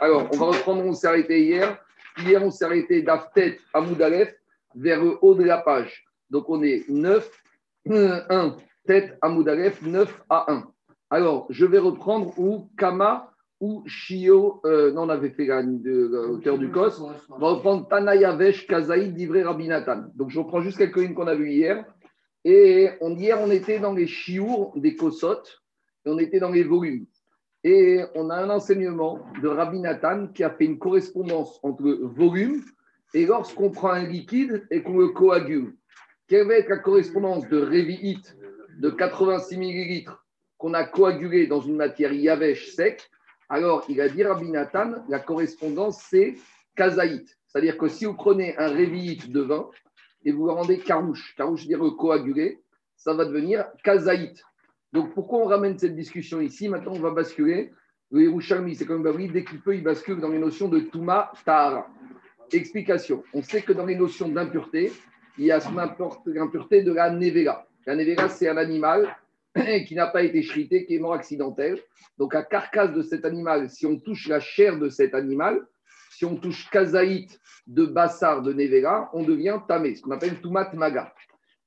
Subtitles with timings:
[0.00, 1.78] Alors, on va reprendre, on s'est arrêté hier.
[2.18, 4.34] Hier, on s'est arrêté d'Aftet à Moudalef
[4.74, 6.06] vers le haut de la page.
[6.30, 7.30] Donc, on est 9,
[7.86, 10.64] 1, tête à Moudalef, 9 à 1.
[11.10, 16.56] Alors, je vais reprendre où Kama ou Shio, euh, non, on avait fait la, hauteur
[16.56, 17.02] du Kos.
[17.28, 20.04] On va reprendre Tanayavesh, Kazaï, Divré, Rabinatan.
[20.14, 21.84] Donc, je reprends juste quelques lignes qu'on a vues hier.
[22.46, 25.42] Et hier, on était dans les chiours des Kosot,
[26.06, 27.04] et on était dans les volumes.
[27.62, 32.62] Et on a un enseignement de Rabbi Nathan qui a fait une correspondance entre volume
[33.12, 35.76] et lorsqu'on prend un liquide et qu'on le coagule.
[36.26, 38.22] Quelle va être la correspondance de Révi'it
[38.78, 40.24] de 86 millilitres
[40.56, 43.10] qu'on a coagulé dans une matière yavesh sec?
[43.50, 46.36] Alors, il a dit Rabbi Nathan, la correspondance c'est
[46.76, 47.36] kazaït.
[47.46, 49.68] C'est-à-dire que si vous prenez un Révi'it de vin
[50.24, 52.62] et vous le rendez carouche, carouche dire coagulé,
[52.96, 54.42] ça va devenir kazaït.
[54.92, 57.72] Donc, pourquoi on ramène cette discussion ici Maintenant, on va basculer.
[58.10, 61.30] Le Yerushalmi, c'est comme Babri, dès qu'il peut, il bascule dans les notions de Touma
[61.44, 61.86] Tahara.
[62.52, 63.22] Explication.
[63.32, 64.92] On sait que dans les notions d'impureté,
[65.38, 65.60] il y a
[66.26, 67.68] l'impureté de la Nevera.
[67.86, 69.16] La Nevera, c'est un animal
[69.86, 71.78] qui n'a pas été chrité, qui est mort accidentel.
[72.18, 75.64] Donc, la carcasse de cet animal, si on touche la chair de cet animal,
[76.10, 80.72] si on touche kazaït de bassar de Nevera, on devient tamé, ce qu'on appelle Toumat
[80.74, 81.14] Maga.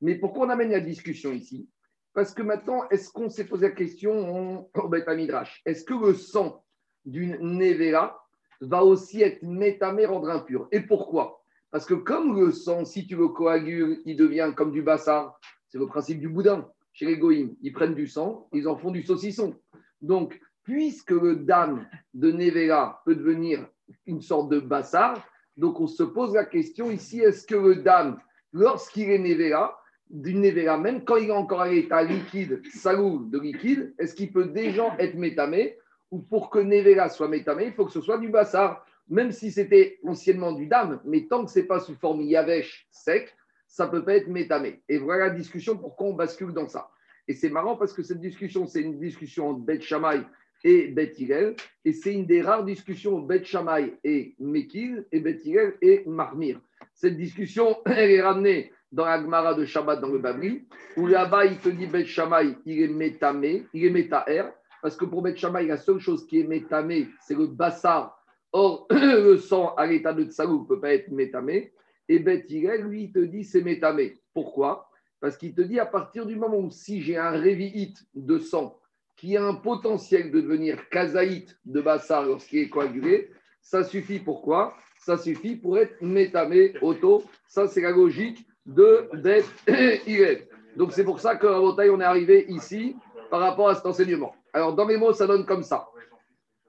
[0.01, 1.69] Mais pourquoi on amène la discussion ici
[2.13, 6.13] parce que maintenant, est-ce qu'on s'est posé la question au Beth Midrash Est-ce que le
[6.13, 6.63] sang
[7.05, 8.23] d'une Nevera
[8.61, 11.43] va aussi être métamé, rendre impur Et pourquoi?
[11.71, 15.39] Parce que comme le sang, si tu le coagules, il devient comme du bassard.
[15.69, 16.69] C'est le principe du boudin.
[16.93, 19.55] Chez les goïms, ils prennent du sang, ils en font du saucisson.
[20.01, 23.67] Donc, puisque le dame de Nevera peut devenir
[24.05, 25.19] une sorte de bassard,
[25.57, 28.19] donc on se pose la question ici, est-ce que le dame,
[28.51, 29.75] lorsqu'il est Nevera,
[30.13, 34.31] d'une Nevera, même quand il est encore à l'état liquide, salou de liquide, est-ce qu'il
[34.31, 35.77] peut déjà être métamé
[36.11, 39.51] Ou pour que Nevera soit métamé, il faut que ce soit du bassar, même si
[39.51, 43.35] c'était anciennement du dame, mais tant que ce n'est pas sous forme yavesh sec,
[43.67, 44.83] ça ne peut pas être métamé.
[44.87, 46.91] Et voilà la discussion pourquoi on bascule dans ça.
[47.27, 50.21] Et c'est marrant parce que cette discussion, c'est une discussion entre Bet Shammai
[50.63, 55.19] et Bet Hillel, et c'est une des rares discussions entre Bet Shammai et Mekil, et
[55.19, 56.61] Bet Hillel et Marmir.
[56.93, 61.45] Cette discussion, elle est ramenée dans la Gemara de Shabbat dans le Babri, où là-bas,
[61.45, 64.43] il te dit Bet Shammai, il est métamé, il est métaer,
[64.83, 68.15] parce que pour Bet Shammai, la seule chose qui est métamé, c'est le bassar.
[68.51, 71.73] Or, le sang à l'état de tsalou ne peut pas être métamé.
[72.07, 74.19] Et Bet lui, il te dit c'est métamé.
[74.31, 74.87] Pourquoi?
[75.19, 78.77] Parce qu'il te dit à partir du moment où si j'ai un révi'it de sang
[79.15, 83.31] qui a un potentiel de devenir kazaït de bassar lorsqu'il est coagulé,
[83.61, 84.75] ça suffit pourquoi?
[84.99, 87.23] Ça suffit pour être métamé auto.
[87.47, 89.45] Ça, c'est la logique de Bet
[90.07, 90.47] Hillel.
[90.75, 92.95] Donc c'est pour ça qu'à Rabotaï, on est arrivé ici
[93.29, 94.35] par rapport à cet enseignement.
[94.53, 95.87] Alors dans mes mots, ça donne comme ça.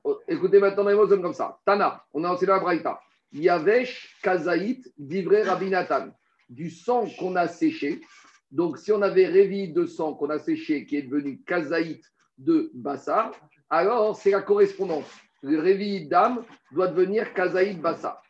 [0.03, 1.59] Oh, écoutez maintenant, dans mes mots, ça donne comme ça.
[1.65, 3.01] Tana, on a enseigné la Braïta.
[3.33, 6.11] Yavesh, Kazaït, Divré, Rabinatan.
[6.49, 8.01] Du sang qu'on a séché.
[8.51, 12.03] Donc si on avait révi de sang qu'on a séché qui est devenu Kazaït
[12.39, 13.33] de Bassar,
[13.71, 15.11] alors c'est la correspondance.
[15.43, 18.23] Le révi d'âme doit devenir Kazaït Bassar.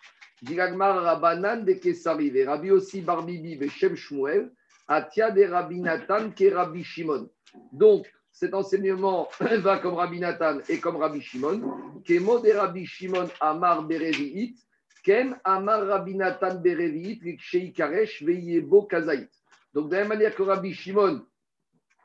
[0.45, 4.51] Diragmar Rabanan de Kesari, Rabbi aussi Barbibi, Shem Shmuel,
[4.87, 7.31] Atia de Rabbi Nathan, qui Rabbi Shimon.
[7.73, 11.63] Donc, cet enseignement va comme Rabbi Nathan et comme Rabbi Shimon.
[12.05, 14.57] Kemo de Rabbi Shimon Amar Bereviit,
[15.03, 19.31] Ken Amar Rabbi Nathan Bereviit, Rikshei Karesh, Veyebo Kazaït.
[19.73, 21.25] Donc, de la même manière que Rabbi Shimon,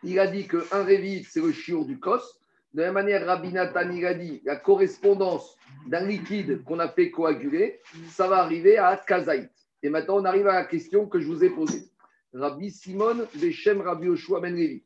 [0.03, 2.38] il a dit qu'un Revit, c'est le chiour du Kos.
[2.73, 5.57] De la même manière, Rabbi Nathan, il a dit la correspondance
[5.87, 9.49] d'un liquide qu'on a fait coaguler, ça va arriver à Kazaït.
[9.81, 11.89] Et maintenant, on arrive à la question que je vous ai posée.
[12.33, 14.81] Rabbi Simon, Beshem Rabbi Yoshua Ben.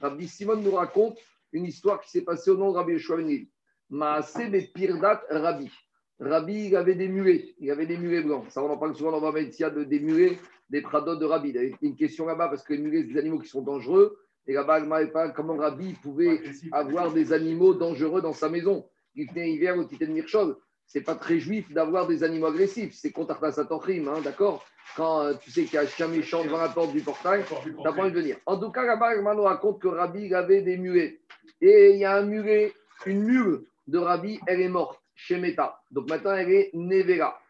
[0.00, 1.18] Rabbi Simon nous raconte
[1.52, 3.50] une histoire qui s'est passée au nom de Rabbi Yoshua Ben Levi.
[3.90, 4.38] Maase
[4.74, 5.70] Pirdat Rabbi.
[6.18, 8.46] Rabbi, il avait des mulets, il avait des mulets blancs.
[8.48, 10.38] Ça, on en parle souvent dans Bamétia de des mulets,
[10.70, 11.50] des pradotes de Rabbi.
[11.50, 13.60] Il y a une question là-bas parce que les mulets, c'est des animaux qui sont
[13.60, 14.18] dangereux.
[14.46, 14.80] Et là-bas,
[15.12, 16.40] pas comment Rabbi pouvait
[16.72, 18.86] avoir des animaux dangereux dans sa maison?
[19.14, 20.56] Il tenait hiver au Titan Mirchol.
[20.86, 22.94] C'est pas très juif d'avoir des animaux agressifs.
[22.94, 24.64] C'est contre Satorim, hein, d'accord?
[24.96, 27.44] Quand euh, tu sais qu'il y a un chien méchant devant la porte du portail,
[27.62, 28.36] tu n'as pas envie de venir.
[28.46, 31.20] En tout cas, là-bas, nous raconte que Rabbi avait des muets.
[31.60, 32.72] Et il y a un mulet,
[33.04, 35.80] une mule de Rabbi, elle est morte chez Meta.
[35.90, 37.40] Donc maintenant, elle est Nevera.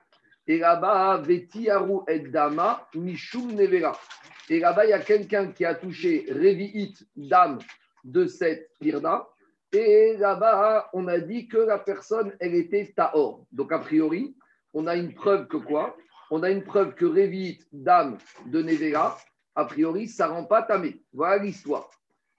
[0.46, 3.98] Et là-bas, Vetiaru et Dama, Mishum Nevera.
[4.48, 7.58] Et là-bas, il y a quelqu'un qui a touché Revi'it d'âme
[8.04, 9.28] de cette pirda.
[9.72, 13.44] Et là-bas, on a dit que la personne, elle était Taor.
[13.50, 14.36] Donc, a priori,
[14.72, 15.96] on a une preuve que quoi?
[16.30, 19.18] On a une preuve que Revi'it d'âme de Nevera,
[19.56, 21.02] a priori, ça ne rend pas tamé.
[21.12, 21.90] Voilà l'histoire.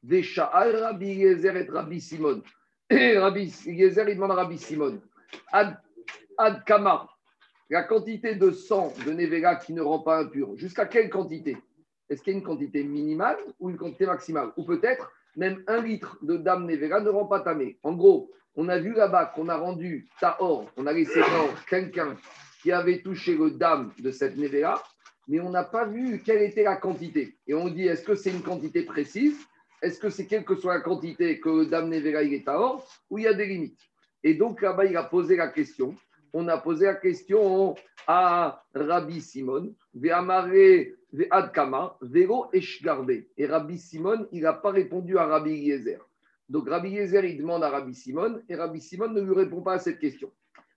[0.03, 2.43] Des Rabbi Yezer et Rabbi Simon.
[2.89, 5.01] Et Rabbi Yezer, il demande à Rabbi Simon.
[5.51, 7.09] Ad Kama,
[7.69, 11.57] la quantité de sang de Nevela qui ne rend pas impur, jusqu'à quelle quantité?
[12.09, 15.81] Est-ce qu'il y a une quantité minimale ou une quantité maximale Ou peut-être même un
[15.81, 17.77] litre de dame Nevela ne rend pas tamé.
[17.83, 22.15] En gros, on a vu là-bas qu'on a rendu Tahor, on a laissé Tahor quelqu'un
[22.61, 24.81] qui avait touché le dame de cette Nevela,
[25.27, 27.37] mais on n'a pas vu quelle était la quantité.
[27.45, 29.37] Et on dit, est-ce que c'est une quantité précise
[29.81, 32.87] Est-ce que c'est quelle que soit la quantité que le dame Nevela il est Tahor
[33.09, 33.79] Ou il y a des limites
[34.23, 35.95] Et donc là-bas, il a posé la question
[36.37, 37.73] on a posé la question
[38.05, 41.97] à Rabbi Simon, Ve'amare Ve'adkama,
[42.53, 43.23] Eshgarbe.
[43.35, 45.97] Et Rabbi Simon, n'a pas répondu à Rabbi Yezer.
[46.47, 49.73] Donc Rabbi Yezer, il demande à Rabbi Simon, et Rabbi Simon ne lui répond pas
[49.73, 50.31] à cette question.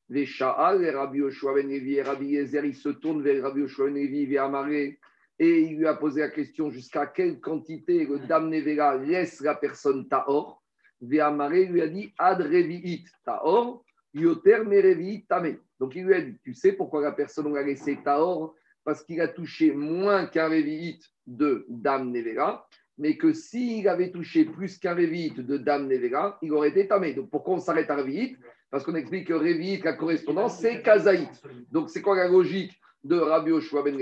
[0.08, 4.96] Ve'sha'al, et Rabbi Yoshua Ben et Rabbi Yezer, il se tourne vers Rabbi Yoshua Ben
[5.42, 10.08] et il lui a posé la question jusqu'à quelle quantité le Dame laisse la personne
[10.08, 10.62] Taor.
[11.02, 13.84] Ve'amare lui a dit Ad Revi'it Taor.
[14.14, 18.54] Donc il lui a dit Tu sais pourquoi la personne l'a laissé Taor
[18.84, 22.68] Parce qu'il a touché moins qu'un Révi'it de Dame Nevera,
[22.98, 27.14] mais que s'il avait touché plus qu'un Révi'it de Dame Nevera, il aurait été Tamé.
[27.14, 28.36] Donc pourquoi on s'arrête à Révi'it
[28.70, 31.30] Parce qu'on explique que Révi'it, la correspondance, c'est Kazaït.
[31.70, 33.96] Donc c'est quoi la logique de Rabbi Oshua Ben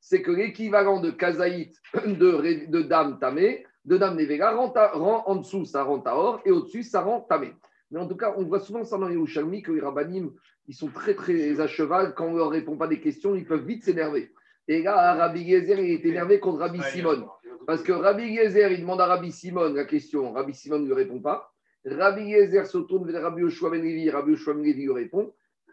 [0.00, 1.74] C'est que l'équivalent de Kazaït
[2.06, 6.82] de, Dame Tamé, de Dame Nevera, rend, rend, en dessous, ça rend Taor, et au-dessus,
[6.82, 7.52] ça rend Tamé.
[7.90, 10.32] Mais en tout cas, on voit souvent ça dans les Yerushalmi que les rabbinim,
[10.66, 12.14] ils sont très très à cheval.
[12.14, 14.32] Quand on ne leur répond pas des questions, ils peuvent vite s'énerver.
[14.68, 17.28] Et là, Rabbi Gezer, il est énervé contre Rabbi Simon.
[17.66, 20.32] Parce que Rabbi Gezer, il demande à Rabbi Simon la question.
[20.32, 21.52] Rabbi Simon ne lui répond pas.
[21.84, 24.10] Rabbi Gezer se tourne vers Rabbi Yoshua Ben Levi.
[24.10, 25.32] Rabbi Yoshua Ben Levi lui répond.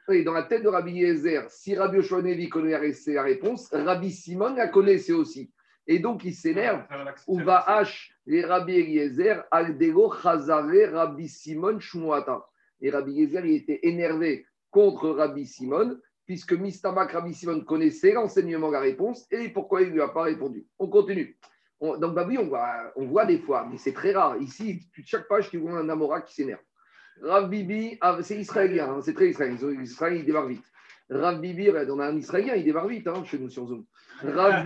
[0.09, 3.69] Et dans la tête de Rabbi Gezer, si Rabbi Yoshua Ben Levi connaît la réponse,
[3.71, 5.51] Rabbi Simon la connaissait aussi.
[5.87, 6.83] Et donc, il s'énerve.
[7.27, 12.45] Ou va H, les Rabbi Eliezer, Aldego, Chazare, Rabbi Simon, Shmuata.
[12.81, 18.71] Et Rabbi Eliezer, il était énervé contre Rabbi Simon, puisque Mistamak, Rabbi Simon connaissait l'enseignement,
[18.71, 20.65] la réponse, et pourquoi il ne lui a pas répondu.
[20.79, 21.37] On continue.
[21.81, 24.37] donc, bah oui, on voit, on voit des fois, mais c'est très rare.
[24.37, 26.61] Ici, chaque page, tu vois un Amora qui s'énerve.
[27.21, 29.57] Rav Bibi, ah, c'est israélien, hein, c'est très israélien.
[29.81, 30.65] Israël, il démarre vite.
[31.09, 33.85] Rav Bibi, on a un israélien, il démarre vite hein, chez nous sur Zoom.
[34.21, 34.63] Rav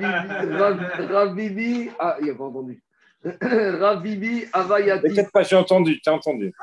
[1.35, 2.83] Bibi, ah, il n'a pas entendu.
[3.41, 5.07] Rav Bibi Avayati.
[5.07, 6.53] T'inquiète pas, j'ai entendu, tu as entendu.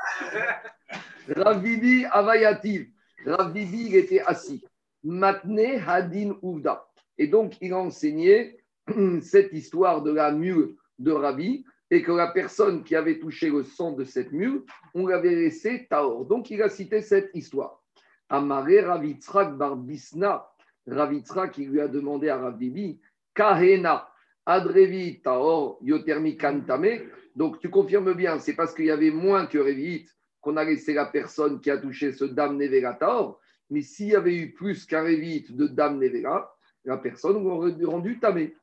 [1.35, 2.89] Rav Bibi Avayati.
[3.25, 4.63] Rav Bibi, il était assis.
[5.03, 6.85] Matne Hadin Ouvda.
[7.17, 8.57] Et donc, il a enseigné
[9.21, 13.63] cette histoire de la mule de Rabbi et que la personne qui avait touché le
[13.63, 14.63] sang de cette mule,
[14.93, 16.25] on l'avait laissé Taor.
[16.25, 17.83] Donc, il a cité cette histoire.
[18.29, 20.45] Amare Ravitzrak Barbisna
[20.87, 22.99] Ravitra qui lui a demandé à Rav Bibi,
[23.33, 24.07] Kahena,
[24.45, 27.01] Adrevi, Taor, Yotermi Kantame.
[27.35, 30.07] Donc tu confirmes bien, c'est parce qu'il y avait moins que Revit
[30.41, 33.39] qu'on a laissé la personne qui a touché ce Dame Nevera Taor.
[33.71, 38.19] Mais s'il y avait eu plus qu'un Revit de Dame Nevera, la personne aurait rendu
[38.19, 38.55] Tamé.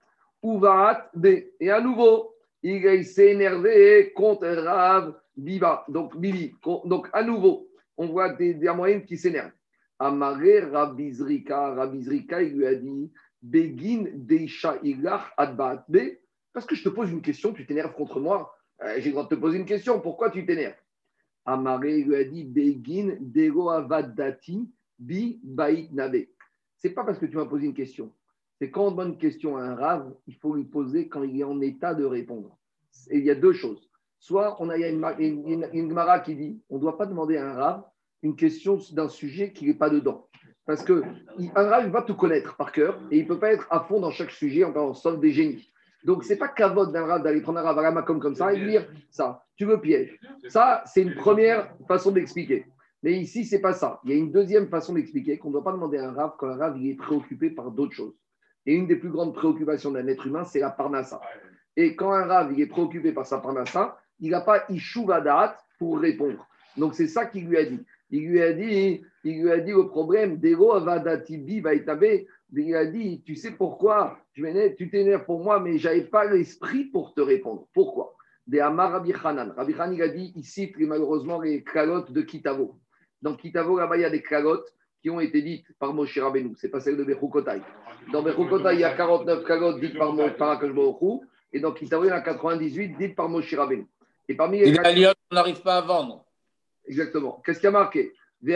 [0.44, 1.26] Uvaat B.
[1.60, 5.84] Et à nouveau, il s'est énervé contre Rav Biba.
[5.88, 6.54] Donc, Bibi.
[6.84, 9.52] Donc, à nouveau, on voit des, des qui s'énervent.
[9.98, 16.18] Amaré Rabizrika, Rabizrika, il lui a dit Begin Deisha Ilach Adbaat Be.
[16.52, 18.52] Parce que je te pose une question, tu t'énerves contre moi.
[18.82, 20.74] Euh, j'ai le droit de te poser une question, pourquoi tu t'énerves?
[21.44, 26.26] Amaré lui a dit Begin Dego Avadati Bi Bait Nabe.
[26.78, 28.12] C'est pas parce que tu m'as posé une question.
[28.58, 31.40] C'est quand on demande une question à un rave, il faut lui poser quand il
[31.40, 32.56] est en état de répondre.
[33.10, 33.88] Il y a deux choses.
[34.22, 37.55] Soit on a une, une, une, qui dit on ne doit pas demander à un
[37.55, 37.82] rave
[38.22, 40.29] une question d'un sujet qui n'est pas dedans.
[40.64, 41.02] Parce que
[41.56, 43.98] un rave va tout connaître par cœur et il ne peut pas être à fond
[43.98, 45.72] dans chaque sujet, en sauf des génies.
[46.05, 48.36] Donc, ce n'est pas cavote d'un rave d'aller prendre un rave à la comme, comme
[48.36, 49.44] ça et dire ça.
[49.56, 50.17] Tu veux piège.
[50.46, 52.67] Ça, c'est une première façon d'expliquer.
[53.02, 53.98] Mais ici, ce n'est pas ça.
[54.05, 56.34] Il y a une deuxième façon d'expliquer qu'on ne doit pas demander à un rave
[56.38, 58.14] quand un rave il est préoccupé par d'autres choses.
[58.67, 61.20] Et une des plus grandes préoccupations d'un être humain, c'est la parnassa.
[61.76, 66.00] Et quand un rave il est préoccupé par sa parnassa, il n'a pas ishuvadat pour
[66.00, 66.46] répondre.
[66.79, 69.72] Donc, c'est ça qu'il lui a dit il lui a dit, il lui a dit
[69.72, 72.26] au problème, Dero Avadatibi Vaitabe, il
[72.67, 76.84] lui a dit, tu sais pourquoi tu t'énerves pour moi, mais je n'avais pas l'esprit
[76.84, 77.67] pour te répondre.
[77.72, 78.14] Pourquoi?
[78.46, 79.55] Des Amar Rabbi Hanan.
[79.56, 82.79] Rabbi Hanan, il a dit, ici, malheureusement, les calottes de Kitavo.
[83.22, 86.55] Dans Kitavo, là-bas, il y a des calottes qui ont été dites par Moshe Rabbeinu.
[86.56, 87.62] Ce n'est pas celle de Bechukotai.
[88.12, 90.62] Dans Bechukotai, il y a 49 calottes dites par, par
[91.52, 93.86] Et dans Kitavo, il y en a 98 dites par Moshe Rabbeinu.
[94.32, 94.69] Et parmi les.
[94.69, 96.24] Et on n'arrive pas à vendre.
[96.86, 97.41] Exactement.
[97.44, 98.12] Qu'est-ce qu'il y a marqué?
[98.43, 98.53] Non,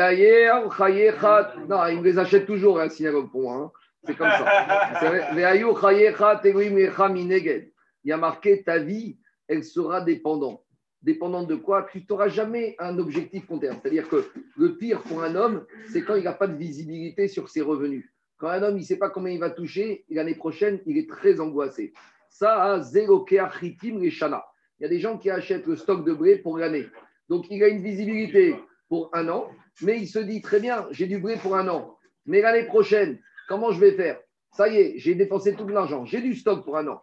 [1.87, 3.55] il me les achète toujours, un synagogue pour moi.
[3.55, 3.71] Hein.
[4.05, 5.01] C'est comme ça.
[8.05, 9.19] Il y a marqué ta vie,
[9.49, 10.67] elle sera dépendante
[11.07, 13.77] dépendant de quoi, tu n'auras jamais un objectif comptable.
[13.81, 17.49] C'est-à-dire que le pire pour un homme, c'est quand il n'a pas de visibilité sur
[17.49, 18.11] ses revenus.
[18.39, 21.09] Quand un homme, il ne sait pas combien il va toucher, l'année prochaine, il est
[21.09, 21.93] très angoissé.
[22.29, 24.45] Ça a zéro les shana.
[24.79, 26.87] Il y a des gens qui achètent le stock de blé pour l'année.
[27.29, 28.57] Donc, il a une visibilité
[28.89, 29.51] pour un an,
[29.83, 31.97] mais il se dit très bien, j'ai du blé pour un an.
[32.27, 33.19] Mais l'année prochaine,
[33.49, 34.21] comment je vais faire?
[34.53, 37.01] Ça y est, j'ai dépensé tout l'argent, j'ai du stock pour un an.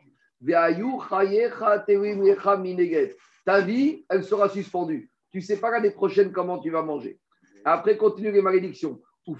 [3.46, 5.10] Ta vie, elle sera suspendue.
[5.32, 7.20] Tu ne sais pas l'année prochaine comment tu vas manger.
[7.66, 9.02] Après, continue les malédictions.
[9.26, 9.34] Tu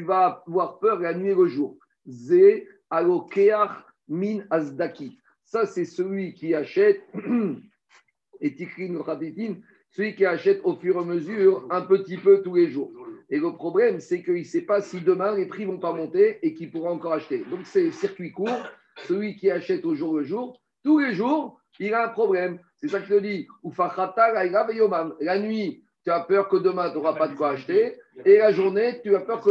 [0.00, 1.78] vas avoir peur la nuit et le jour.
[4.08, 5.21] min azdaki.
[5.52, 7.02] Ça, c'est celui qui achète,
[8.40, 8.56] et
[9.90, 12.90] celui qui achète au fur et à mesure, un petit peu tous les jours.
[13.28, 16.38] Et le problème, c'est qu'il ne sait pas si demain les prix vont pas monter
[16.40, 17.44] et qu'il pourra encore acheter.
[17.50, 18.66] Donc, c'est circuit court.
[19.04, 22.58] Celui qui achète au jour le jour, tous les jours, il a un problème.
[22.78, 23.46] C'est ça que je te dis.
[25.20, 27.98] La nuit, tu as peur que demain, tu n'auras pas de quoi acheter.
[28.24, 29.50] Et la journée, tu as peur que.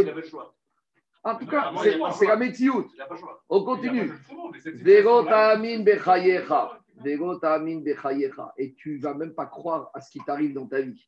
[1.24, 1.72] En tout cas,
[2.18, 2.88] c'est la métiout.
[3.50, 4.12] On continue.
[8.58, 11.08] Et tu ne vas même pas croire à ce qui t'arrive dans ta vie.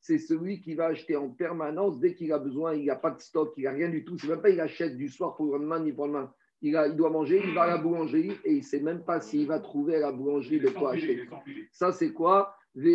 [0.00, 2.74] C'est celui qui va acheter en permanence dès qu'il a besoin.
[2.74, 4.16] Il n'a pas de stock, il n'a rien du tout.
[4.18, 6.32] C'est même pas il achète du soir pour le lendemain ni pour le lendemain.
[6.60, 9.20] Il, il, doit manger, il va à la boulangerie et il ne sait même pas
[9.20, 11.28] s'il va trouver à la boulangerie de quoi acheter.
[11.70, 12.56] Ça, c'est quoi?
[12.76, 12.90] Et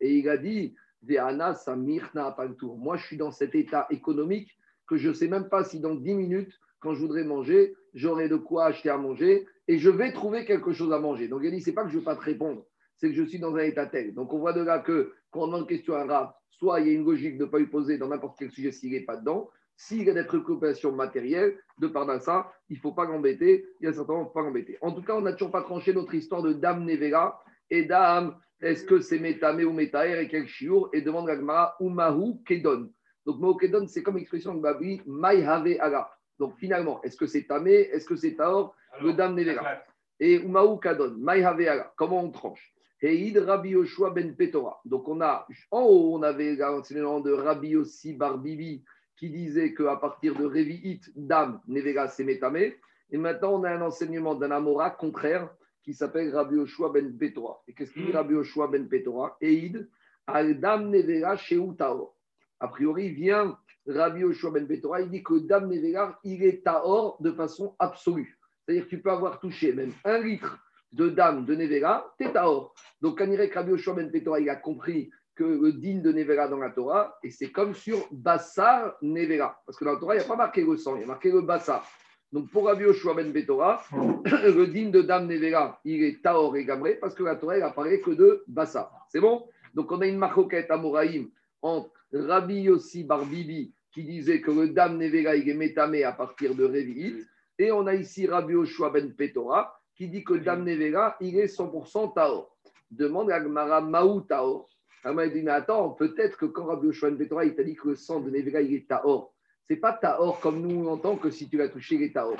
[0.00, 5.48] il a dit moi, je suis dans cet état économique que je ne sais même
[5.48, 9.46] pas si dans 10 minutes, quand je voudrais manger, j'aurai de quoi acheter à manger
[9.66, 11.28] et je vais trouver quelque chose à manger.
[11.28, 12.64] Donc, il dit, ce n'est pas que je ne veux pas te répondre,
[12.96, 14.14] c'est que je suis dans un état tel.
[14.14, 16.88] Donc, on voit de là que quand on demande question à un rap, soit il
[16.88, 19.04] y a une logique de ne pas lui poser dans n'importe quel sujet s'il n'est
[19.04, 23.04] pas dedans, s'il y a des préoccupations matérielles, de par ça, il ne faut pas
[23.04, 24.76] l'embêter, il y a certainement pas l'embêter.
[24.80, 27.40] En tout cas, on n'a toujours pas tranché notre histoire de Dame Nevera
[27.70, 32.42] et Dame est-ce que c'est Métamé ou Métaer et quel chiour Et demande l'Agmara, Umahu
[32.44, 32.90] Kedon.
[33.24, 36.10] Donc, Mahu Kedon, c'est comme expression de Babri, Maïhave Aga.
[36.38, 39.82] Donc, finalement, est-ce que c'est Tamé Est-ce que c'est Taor Le Dam Nevera.
[40.18, 41.92] Et Umahu Kadon, Maïhave Aga.
[41.96, 44.80] Comment on tranche Heid Rabbi Yoshua ben Petora.
[44.84, 48.82] Donc, on a, en haut, on avait l'enseignement de Rabbi Yossi Barbibi
[49.16, 52.76] qui disait qu'à partir de Revi'it, Dam Nevera, c'est Métamé.
[53.10, 55.48] Et maintenant, on a un enseignement d'un Amora contraire
[55.88, 57.62] qui s'appelle Rabbi Yoshua ben Petora.
[57.66, 59.38] Et qu'est-ce qu'il dit Rabbi Yoshua ben Petora?
[59.40, 59.88] Eid
[60.26, 61.34] al dam nevera
[61.78, 62.14] taor.
[62.60, 67.16] A priori, vient Rabbi Yoshua ben Petora, il dit que dam nevera, il est taor
[67.22, 68.38] de façon absolue.
[68.60, 70.58] C'est-à-dire que tu peux avoir touché même un litre
[70.92, 72.74] de dame de nevera, t'es taor.
[73.00, 76.48] Donc, quand il Rabbi Yoshua ben Petora, il a compris que le din de Nevera
[76.48, 79.58] dans la Torah, et c'est comme sur Bassar Nevera.
[79.64, 81.06] Parce que dans la Torah, il n'y a pas marqué le sang, il y a
[81.06, 81.88] marqué le Bassar.
[82.30, 86.64] Donc pour Rabbi Yoshua ben Betora, le digne de Dame Nevera, il est Taor et
[86.64, 88.90] Gamré parce que la Torah, elle apparaît que de Bassa.
[89.08, 89.46] C'est bon?
[89.74, 91.30] Donc on a une maroquette à Moraïm
[91.62, 96.54] entre Rabbi Yossi Barbibi qui disait que le Dame Nevera, il est métamé à partir
[96.54, 97.26] de Révi'it.
[97.58, 101.46] Et on a ici Rabbi Yoshua ben Petora qui dit que Dame Nevera, il est
[101.46, 102.54] 100% Taor.
[102.90, 104.68] Demande à Gmara Maou Taor.
[105.02, 107.88] Elle dit, mais attends, peut-être que quand Rabbi Yoshua ben Petora, il t'a dit que
[107.88, 109.32] le sang de Nevera, il est Taor
[109.68, 112.38] c'est pas Taor comme nous on entend que si tu l'as touché, il est Taor.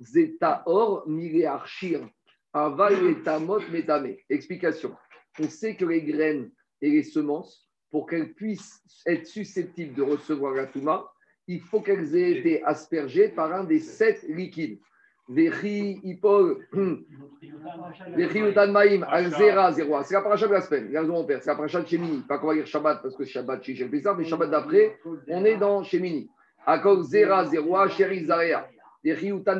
[0.00, 1.06] C'est Taor
[1.46, 2.06] archir.
[2.52, 4.14] Aval et Tamot Metame.
[4.30, 4.94] Explication.
[5.38, 10.54] On sait que les graines et les semences, pour qu'elles puissent être susceptibles de recevoir
[10.54, 11.04] la Touma,
[11.48, 14.80] il faut qu'elles aient été aspergées par un des sept liquides.
[15.28, 16.66] Vechi, Ipol,
[18.16, 20.02] Vechi, Utanmaim, Alzera, Zéro.
[20.04, 20.88] C'est la paracha de la semaine.
[20.90, 21.42] Il a raison, mon père.
[21.42, 22.22] C'est la paracha de Shemini.
[22.28, 25.56] Pas qu'on va dire Shabbat parce que Shabbat, chez ça, mais Shabbat d'après, on est
[25.56, 26.30] dans Shemini.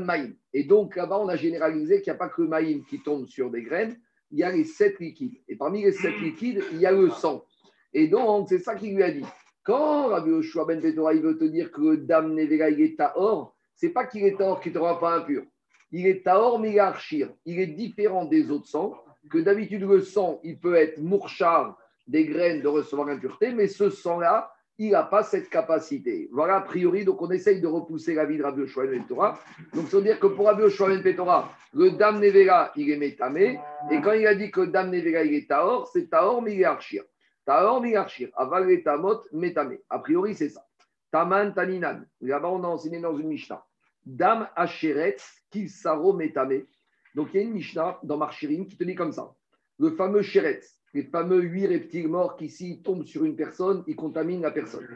[0.04, 0.34] Maïm.
[0.52, 3.26] Et donc là-bas, on a généralisé qu'il n'y a pas que le Maïm qui tombe
[3.26, 3.96] sur des graines,
[4.32, 5.36] il y a les sept liquides.
[5.48, 7.44] Et parmi les sept liquides, il y a le sang.
[7.92, 9.25] Et donc, c'est ça qu'il lui a dit.
[9.62, 12.96] Quand Rabbi Yoshua Ben Petora, il veut te dire que le Dam Nevega, il est
[12.96, 15.44] Tahor, c'est pas qu'il est Tahor qui ne te rend pas impur.
[15.92, 17.30] Il est Tahor, mais il est Archir.
[17.44, 18.96] Il est différent des autres sangs,
[19.30, 23.90] que d'habitude, le sang, il peut être mourchard des graines de recevoir l'impureté, mais ce
[23.90, 26.28] sang-là, il n'a pas cette capacité.
[26.33, 29.38] Voilà, a priori, donc on essaye de repousser la vie de Rabbi Yoshua Ben Torah.
[29.73, 32.97] Donc, ça veut dire que pour Rabbi Yoshua Ben Torah, le Dam Nevera, il est
[32.97, 33.59] métamé.
[33.90, 36.61] Et quand il a dit que Dam Nevera, il est Taor, c'est Taor, mais il
[36.61, 37.04] est Archir.
[37.47, 38.28] Taor, mais il est Archir.
[38.37, 39.80] Aval et Tamot, métamé.
[39.88, 40.66] A priori, c'est ça.
[41.11, 42.02] Taman Taninan.
[42.21, 43.64] Là-bas, on a enseigné dans une Mishnah.
[44.04, 46.66] Dam Asheretz, Kisaro, métamé.
[47.14, 49.33] Donc, il y a une Mishnah dans Marchirim qui te dit comme ça.
[49.78, 53.94] Le fameux Sheretz les fameux huit reptiles morts qui, s'ils tombent sur une personne, ils
[53.94, 54.88] contaminent la personne.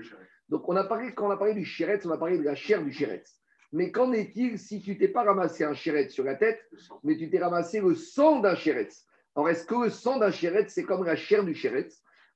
[0.48, 2.54] Donc, on a parlé, quand on a parlé du chéretz, on a parlé de la
[2.54, 3.36] chair du chéretz.
[3.72, 6.58] Mais qu'en est-il si tu t'es pas ramassé un chéret sur la tête,
[7.04, 8.88] mais tu t'es ramassé le sang d'un chéret
[9.36, 11.88] Alors, est-ce que le sang d'un chéret, c'est comme la chair du chéret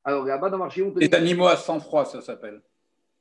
[0.04, 1.09] Alors, là-bas, dans le marché, on te dit.
[1.09, 2.61] Les animaux à sang froid, ça s'appelle.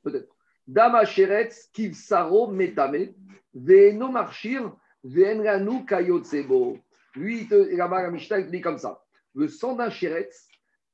[0.02, 0.28] Peut-être.
[0.66, 3.14] Dama chéret, kivsaro metame,
[3.54, 4.70] veeno marchir,
[5.02, 6.78] veenranu kayotsebo.
[7.16, 9.03] Lui, là-bas, la Mishnah, il dit comme ça.
[9.34, 10.30] Le sang d'un chéret,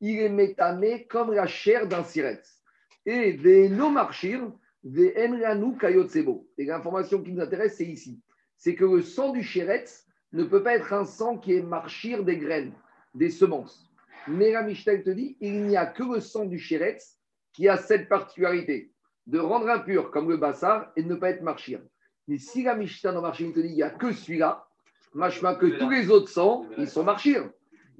[0.00, 2.62] il est métamé comme la chair d'un siretz.
[3.06, 8.20] Et veeno marchir, et l'information qui nous intéresse, c'est ici.
[8.56, 12.24] C'est que le sang du chéretz ne peut pas être un sang qui est marchir
[12.24, 12.72] des graines,
[13.14, 13.90] des semences.
[14.26, 17.18] Mais la Mishnah te dit, il n'y a que le sang du chéretz
[17.52, 18.92] qui a cette particularité
[19.26, 21.80] de rendre impur comme le bassar et de ne pas être marchir.
[22.26, 24.66] Mais si la Mishnah dans Marchir te dit, il n'y a que celui-là,
[25.14, 27.50] machma que tous les autres sangs, ils sont marchir.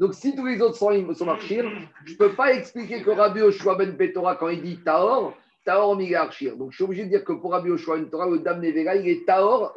[0.01, 1.71] Donc si tous les autres sont marchir,
[2.07, 5.95] je ne peux pas expliquer que Rabbi Oshua Ben Petora, quand il dit Taor, Taor
[5.95, 6.57] Migarchir.
[6.57, 8.97] Donc je suis obligé de dire que pour Rabbi Oshua une Torah, le Dam Nevera,
[8.97, 9.75] il est Taor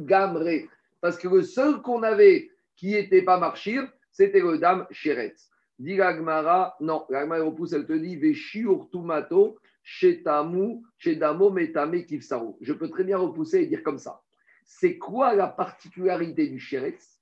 [0.00, 0.66] Gamre.
[1.02, 5.50] Parce que le seul qu'on avait qui n'était pas marchir, c'était le Dam Sheretz.
[5.78, 12.54] Dit Gmara, non, l'Agmara repousse, elle te dit Veshiur Tumato, Shetamu, Shedamo, Metame, Kivsaru.
[12.62, 14.22] Je peux très bien repousser et dire comme ça.
[14.64, 17.15] C'est quoi la particularité du Sheretz?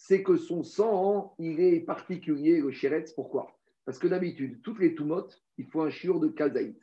[0.00, 3.12] C'est que son sang, il est particulier, le Sheretz.
[3.12, 3.58] Pourquoi?
[3.84, 6.78] Parce que d'habitude, toutes les Tumotes, il faut un shiur de Kazaït.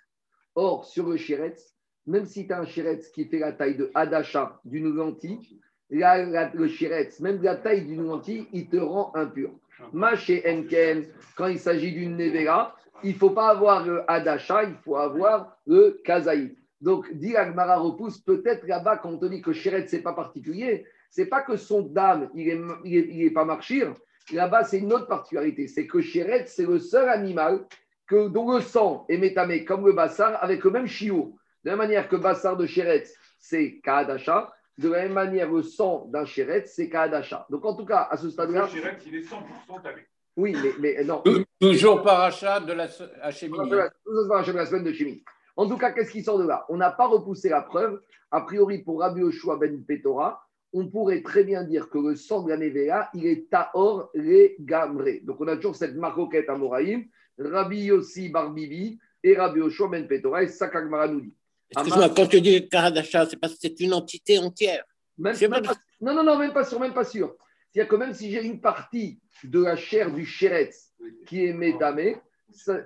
[0.53, 3.89] Or, sur le chéretz, même si tu as un chéretz qui fait la taille de
[3.95, 9.51] Hadasha d'une lentille, le chéretz, même la taille d'une lentille, il te rend impur.
[9.93, 11.05] Maché Enken,
[11.38, 15.57] quand il s'agit d'une nevera, il ne faut pas avoir le Hadasha, il faut avoir
[15.65, 16.53] le Kazaï.
[16.81, 21.28] Donc, dit repousse, peut-être là-bas, quand on dit que chéretz, ce n'est pas particulier, c'est
[21.28, 23.94] pas que son dame, il n'est il est, pas marchir.
[24.32, 25.68] Là-bas, c'est une autre particularité.
[25.68, 27.66] C'est que chéretz, c'est le seul animal
[28.08, 31.36] que, dont le sang est métamé comme le bassar avec le même chiot.
[31.64, 35.64] De la même manière que bassar de chéretz, c'est Kaadacha, de la même manière le
[35.64, 37.46] sang d'un chéretz, c'est Kaadacha.
[37.50, 38.64] Donc en tout cas, à ce stade-là.
[38.64, 40.02] Le chéretz, il est 100% tamé.
[40.38, 41.24] Oui, mais, mais non.
[41.62, 42.88] Toujours par achat de la
[43.32, 43.58] chimie.
[44.06, 45.24] Toujours par achat de la semaine de chimie.
[45.56, 46.66] En tout cas, qu'est-ce qui sort de là?
[46.68, 48.02] On n'a pas repoussé la preuve.
[48.32, 50.44] A priori, pour Rabbi Oshua ben Petora,
[50.78, 54.56] on pourrait très bien dire que le sang de la Nevea, il est Taor le
[54.60, 55.22] Gamre.
[55.24, 57.06] Donc on a toujours cette maroquette à Moraïm
[57.40, 61.34] Rabbi Yossi Barbibi et Rabbi Yoshua Ben Petora et Sakagmara nous dit.
[61.72, 64.84] Excuse-moi, quand tu dis Karadasha, c'est parce que c'est une entité entière.
[65.18, 65.62] Même, pas,
[66.02, 67.34] non, non, non, même pas sûr, même pas sûr.
[67.72, 70.94] C'est-à-dire que même si j'ai une partie de la chair du chéretz
[71.26, 72.18] qui est métamée,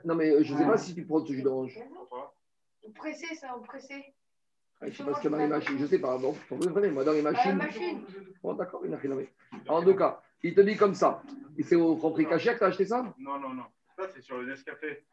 [0.05, 1.79] non mais je ne sais pas si tu prends ce jus d'orange.
[2.83, 4.13] Vous pressez ça, vous pressez.
[4.81, 6.17] Ah, je ne sais pas ce qu'il y a dans les machines, je sais pas.
[6.17, 6.35] Bon,
[6.93, 7.57] moi dans les machines.
[7.57, 8.01] machine.
[8.41, 9.15] Bon, d'accord, il a rien
[9.67, 11.21] En tout cas, il te dit comme ça.
[11.57, 13.03] Et c'est au Franprix Cachère que tu as acheté ça?
[13.19, 13.63] Non, non, non
[14.13, 15.03] c'est sur le Nescafé.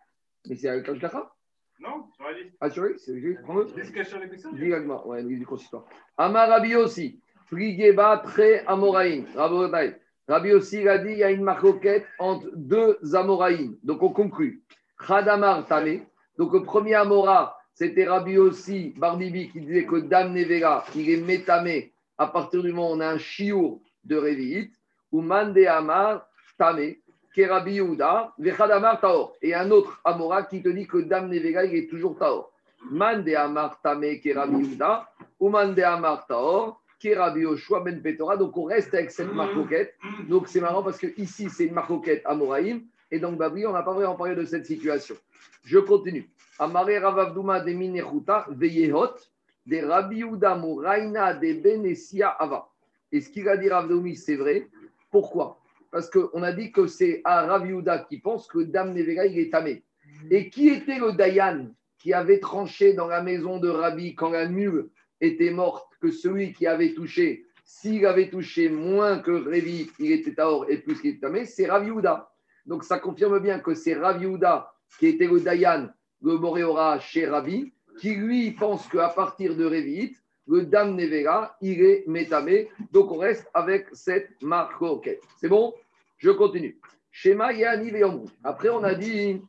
[0.48, 1.34] Mais c'est avec Kajkara
[1.80, 2.56] Non, sur la liste.
[2.60, 3.66] Ah, sur la liste prends-le.
[3.66, 4.50] Ça?
[4.52, 5.84] Directement, ouais, du consistoire.
[6.16, 7.20] Amarabi aussi.
[7.46, 9.26] Frigeba très Amoraïm.
[10.28, 13.76] Rabbi aussi, il a dit il y a une marcoquette entre deux Amoraïm.
[13.84, 14.62] Donc on conclut.
[14.98, 16.00] Khadamar Tame.
[16.38, 21.18] Donc le premier Amora, c'était Rabbi aussi, Barbibi, qui disait que Dam Nevera, il est
[21.18, 24.72] métamé à partir du moment où on a un chiour de Révit.
[25.12, 26.94] Ou Mande Amar Tame.
[27.34, 29.36] Kerabi Yehuda, Vechadamar Taor.
[29.42, 32.50] Et un autre Amora qui te dit que Dam Nevega, il est toujours Taor.
[32.90, 35.06] Mande Amar Tame Kerabi Yehuda,
[35.38, 38.38] ou Mande Amar Taor, Kerabi Yoshua Ben Petora.
[38.38, 39.94] Donc on reste avec cette marcoquette.
[40.30, 42.84] Donc c'est marrant parce que ici c'est une marcoquette Amoraïm.
[43.10, 45.14] Et donc Babri, on n'a pas vraiment parlé de cette situation.
[45.62, 46.30] Je continue.
[53.12, 54.68] Et ce qu'il a dit Ravdoumi, c'est vrai.
[55.10, 55.60] Pourquoi?
[55.90, 57.66] Parce qu'on a dit que c'est à Rav
[58.08, 59.82] qui pense que Dame Nevega, il est tamé.
[60.30, 64.46] Et qui était le Dayan qui avait tranché dans la maison de Rabbi quand la
[64.46, 64.88] mule
[65.20, 70.34] était morte que celui qui avait touché, s'il avait touché moins que Révi, il était
[70.34, 71.84] Taor et plus qu'il était tamé, c'est Rav
[72.66, 74.20] Donc ça confirme bien que c'est Rav
[74.98, 75.88] qui était le Dayan,
[76.22, 80.16] le Moréora chez Rabbi, qui lui pense qu'à partir de Révit,
[80.48, 82.68] le Dame Nevega, il est métamé.
[82.92, 84.82] Donc on reste avec cette marque.
[85.38, 85.74] C'est bon?
[86.18, 86.78] Je continue.
[87.10, 87.92] Schéma Yani
[88.44, 89.40] Après, on a dit,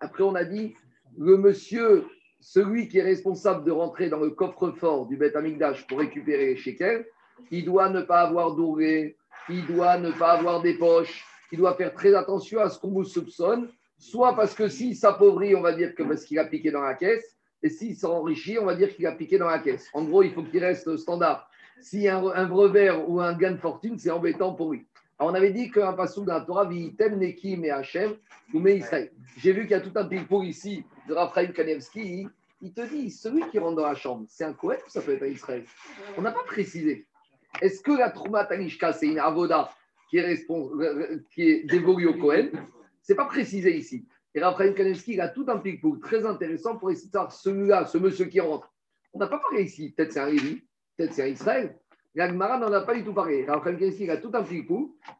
[0.00, 0.74] après, on a dit,
[1.16, 2.06] le monsieur,
[2.40, 6.56] celui qui est responsable de rentrer dans le coffre-fort du Beth Amikdash pour récupérer les
[6.56, 7.06] shekels,
[7.50, 9.16] il doit ne pas avoir d'ouré,
[9.48, 12.90] il doit ne pas avoir des poches, il doit faire très attention à ce qu'on
[12.90, 13.68] vous soupçonne,
[13.98, 16.94] soit parce que s'il s'appauvrit, on va dire que parce qu'il a piqué dans la
[16.94, 19.88] caisse, et s'il s'enrichit, on va dire qu'il a piqué dans la caisse.
[19.92, 21.50] En gros, il faut qu'il reste standard.
[21.78, 24.86] A un, un brevet ou un gain de fortune, c'est embêtant pour lui
[25.20, 28.16] on avait dit qu'un passou la Torah, Vitem Nekim et Hachem,
[28.54, 29.10] ou Israël.
[29.38, 32.28] J'ai vu qu'il y a tout un ping ici de Raphaël Kanevski
[32.60, 35.14] il te dit, celui qui rentre dans la chambre, c'est un Kohen ou ça peut
[35.14, 35.64] être un Israël?
[36.16, 37.06] On n'a pas précisé.
[37.62, 39.70] Est-ce que la Trouma Tanishka, c'est une avoda
[40.10, 42.50] qui est, respons- euh, qui est dévolue au Kohen?
[43.08, 44.06] C'est pas précisé ici.
[44.34, 47.86] Et Raphaël Kanevski, il a tout un pic très intéressant pour essayer de savoir celui-là,
[47.86, 48.70] ce monsieur qui rentre.
[49.14, 49.94] On n'a pas parlé ici.
[49.96, 50.60] Peut-être c'est un Lévi,
[50.94, 51.78] peut-être c'est un Israël.
[52.14, 53.46] La Gemara n'en a pas du tout parlé.
[53.46, 54.68] Raphaël Kanevski, il a tout un pic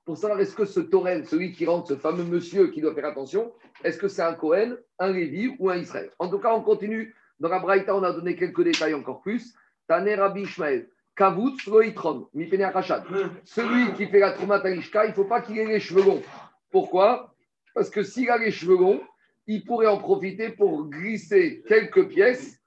[0.05, 3.07] pour savoir est-ce que ce Torren, celui qui rentre, ce fameux monsieur qui doit faire
[3.07, 6.11] attention, est-ce que c'est un Cohen, un Lévi ou un Israël?
[6.19, 7.17] En tout cas, on continue.
[7.41, 9.55] Dans la Braïta, on a donné quelques détails encore plus.
[9.87, 12.29] Taner Rabbi Ishmael, Kavutz Loitron.
[12.35, 16.23] Celui qui fait la Trouma il ne faut pas qu'il ait les cheveux longs.
[16.71, 17.35] Pourquoi?
[17.79, 19.01] Parce que s'il a les cheveux longs,
[19.47, 22.59] il pourrait en profiter pour glisser quelques pièces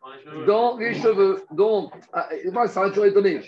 [0.47, 1.41] dans les cheveux.
[1.52, 3.41] Donc, ah, moi, ça m'a toujours étonné.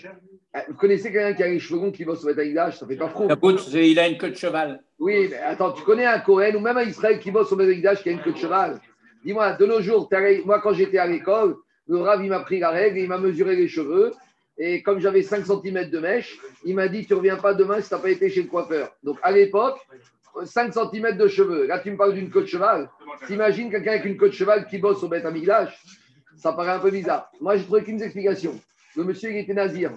[0.52, 2.78] Ah, Vous connaissez quelqu'un qui a les cheveux longs qui va se mettre à village,
[2.78, 3.10] ça fait pas
[3.58, 4.82] c'est- il a une queue de cheval.
[4.98, 8.02] Oui, mais attends, tu connais un Cohen ou même un Israël qui bosse au Bézéidash
[8.02, 8.78] qui a une queue de cheval?
[9.24, 10.06] Dis-moi, de nos jours,
[10.44, 11.56] moi quand j'étais à l'école,
[11.88, 14.12] le Rav il m'a pris la règle, il m'a mesuré les cheveux
[14.58, 17.88] et comme j'avais 5 cm de mèche, il m'a dit Tu reviens pas demain si
[17.88, 18.94] tu n'as pas été chez le coiffeur.
[19.02, 19.78] Donc à l'époque,
[20.44, 21.66] 5 cm de cheveux.
[21.66, 22.90] Là, tu me parles d'une queue de cheval.
[23.26, 25.80] T'imagines quelqu'un avec une queue de cheval qui bosse au Beth Amigdash?
[26.36, 27.30] Ça paraît un peu bizarre.
[27.40, 28.58] Moi, j'ai trouvé qu'une explication.
[28.96, 29.92] Le monsieur, il était nazir.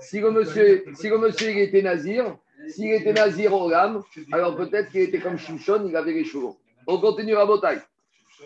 [0.00, 2.36] Si le monsieur, si le monsieur il était nazir,
[2.68, 6.54] s'il était nazir au Ram, alors peut-être qu'il était comme Shimshon, il avait les cheveux.
[6.86, 7.80] On continue à Botaï.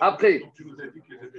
[0.01, 0.43] Après,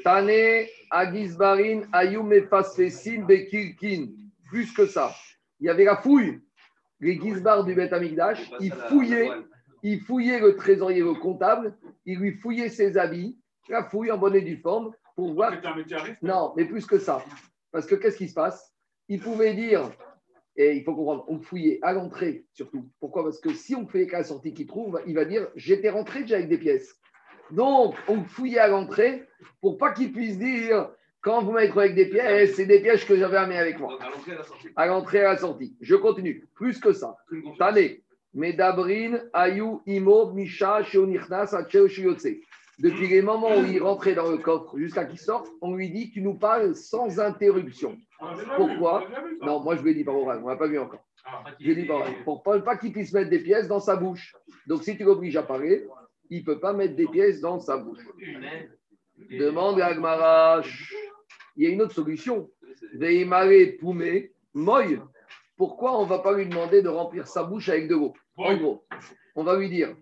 [0.04, 4.08] Tane, Agizbarin, Ayum et Fasfesin, Bekirkin.
[4.50, 5.14] Plus que ça,
[5.60, 6.42] il y avait la fouille.
[7.00, 9.30] Les Gizbar du Beth Amigdash, ils fouillaient,
[9.84, 13.38] ils fouillaient le trésorier, le comptable, ils lui fouillaient ses habits,
[13.70, 16.22] la fouille en bonne et due forme, pour voir C'est un métier à risque.
[16.22, 17.24] non, mais plus que ça.
[17.72, 18.74] Parce que qu'est-ce qui se passe?
[19.08, 19.92] Il pouvait dire,
[20.56, 22.90] et il faut comprendre, on fouillait à l'entrée surtout.
[23.00, 23.24] Pourquoi?
[23.24, 26.22] Parce que si on fouillait qu'à la sortie qu'il trouve, il va dire j'étais rentré
[26.22, 27.00] déjà avec des pièces.
[27.52, 29.28] Donc, on fouillait à l'entrée
[29.62, 33.04] pour pas qu'il puisse dire quand vous m'avez trouvé avec des pièces, c'est des pièces
[33.04, 33.98] que j'avais amenées avec moi.
[34.76, 35.76] À l'entrée et à la sortie.
[35.82, 36.48] Je continue.
[36.56, 37.18] Plus que ça.
[37.58, 37.78] Tane.
[38.40, 42.28] Medabrin, Ayu, Imo, Misha, Shiyotse.
[42.80, 46.10] Depuis les moments où il rentrait dans le coffre jusqu'à qu'il sorte, on lui dit
[46.10, 47.98] Tu nous parles sans interruption.
[48.56, 49.04] Pourquoi?
[49.42, 51.04] Non, moi je lui ai dit par oral, on n'a pas vu encore.
[51.60, 52.14] Je lui ai dit par oral.
[52.24, 54.34] Pour pas, qu'il puisse mettre des pièces dans sa bouche.
[54.68, 55.86] Donc si tu l'obliges à parler,
[56.30, 58.00] il ne peut pas mettre des pièces dans sa bouche.
[59.30, 60.62] Demande à Agmara.
[61.58, 62.50] Il y a une autre solution.
[62.94, 64.98] Veimare Poumé, Moy.
[65.58, 68.14] Pourquoi on ne va pas lui demander de remplir sa bouche avec de l'eau?
[68.40, 68.86] En gros,
[69.36, 69.96] on va lui dire.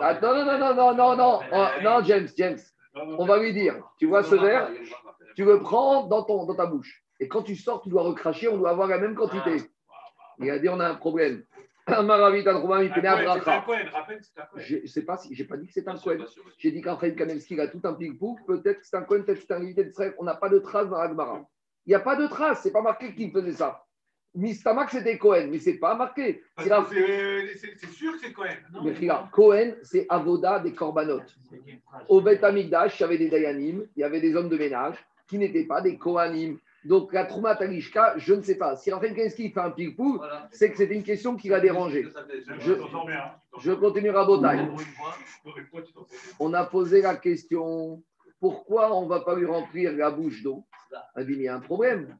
[0.00, 1.40] Ah, non, non, non, non, non, non, non,
[1.82, 2.58] non, James, James.
[2.94, 4.70] On va lui dire, tu vois ce verre,
[5.36, 7.04] tu le prends dans, ton, dans ta bouche.
[7.18, 9.62] Et quand tu sors, tu dois recracher, on doit avoir la même quantité.
[10.38, 11.44] Il a dit, on a un problème.
[14.56, 16.24] Je sais pas si, j'ai pas dit que c'est un Cohen.
[16.58, 18.38] J'ai dit Kanevski il a tout un ping-pong.
[18.46, 20.14] Peut-être que c'est un Cohen, peut-être que c'est un invité d'Israël.
[20.18, 21.42] On n'a pas de trace dans l'Agmara.
[21.86, 23.84] Il n'y a pas de trace, c'est pas marqué qui faisait ça.
[24.34, 26.42] Mistamak, c'était Cohen, mais c'est pas marqué.
[26.54, 28.56] Parce C'est sûr que c'est Cohen.
[28.84, 31.20] Mais regarde, Cohen, c'est Avoda des Korbanot.
[32.08, 34.96] Au Beth Amikdash, il y avait des Dayanim, il y avait des hommes de ménage
[35.26, 36.58] qui n'étaient pas des Kohanim.
[36.84, 38.76] Donc la Trouma Talishka, je ne sais pas.
[38.76, 42.06] Si Raphaël Kanevski fait un ping-pong, c'est que c'était une question qui l'a dérangé.
[43.58, 44.74] Je- continue à bien
[46.38, 48.02] On a posé la question
[48.40, 50.64] pourquoi on ne va pas lui remplir la bouche d'eau?
[51.18, 52.16] Dit il y a un problème.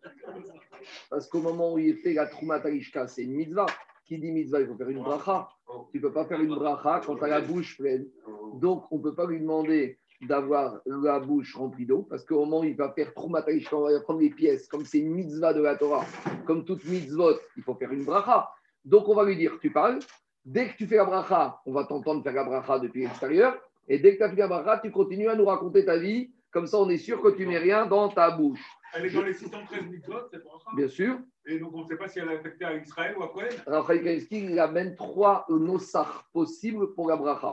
[1.09, 2.61] Parce qu'au moment où il fait la Trouma
[3.07, 3.67] c'est une mitzvah.
[4.05, 5.49] Qui dit mitzvah, il faut faire une bracha.
[5.93, 8.07] Tu ne peux pas faire une bracha quand tu as la bouche pleine.
[8.55, 12.61] Donc, on ne peut pas lui demander d'avoir la bouche remplie d'eau, parce qu'au moment
[12.61, 15.63] où il va faire Trouma on va prendre les pièces, comme c'est une mitzvah de
[15.63, 16.05] la Torah,
[16.45, 18.51] comme toute mitzvot, il faut faire une bracha.
[18.85, 20.01] Donc, on va lui dire, tu parles,
[20.45, 23.57] dès que tu fais la bracha, on va t'entendre faire la bracha depuis l'extérieur,
[23.89, 26.31] et dès que tu as fait la bracha, tu continues à nous raconter ta vie,
[26.51, 28.65] comme ça on est sûr que tu mets rien dans ta bouche.
[28.95, 30.71] Elle est dans les 613 mitzvot, c'est pour ça.
[30.75, 33.23] Bien sûr, Et donc, on ne sait pas si elle est affectée à Israël ou
[33.23, 33.45] à Cohen.
[33.67, 37.53] Raphaël Kainski, il amène trois nosach possibles pour la bracha.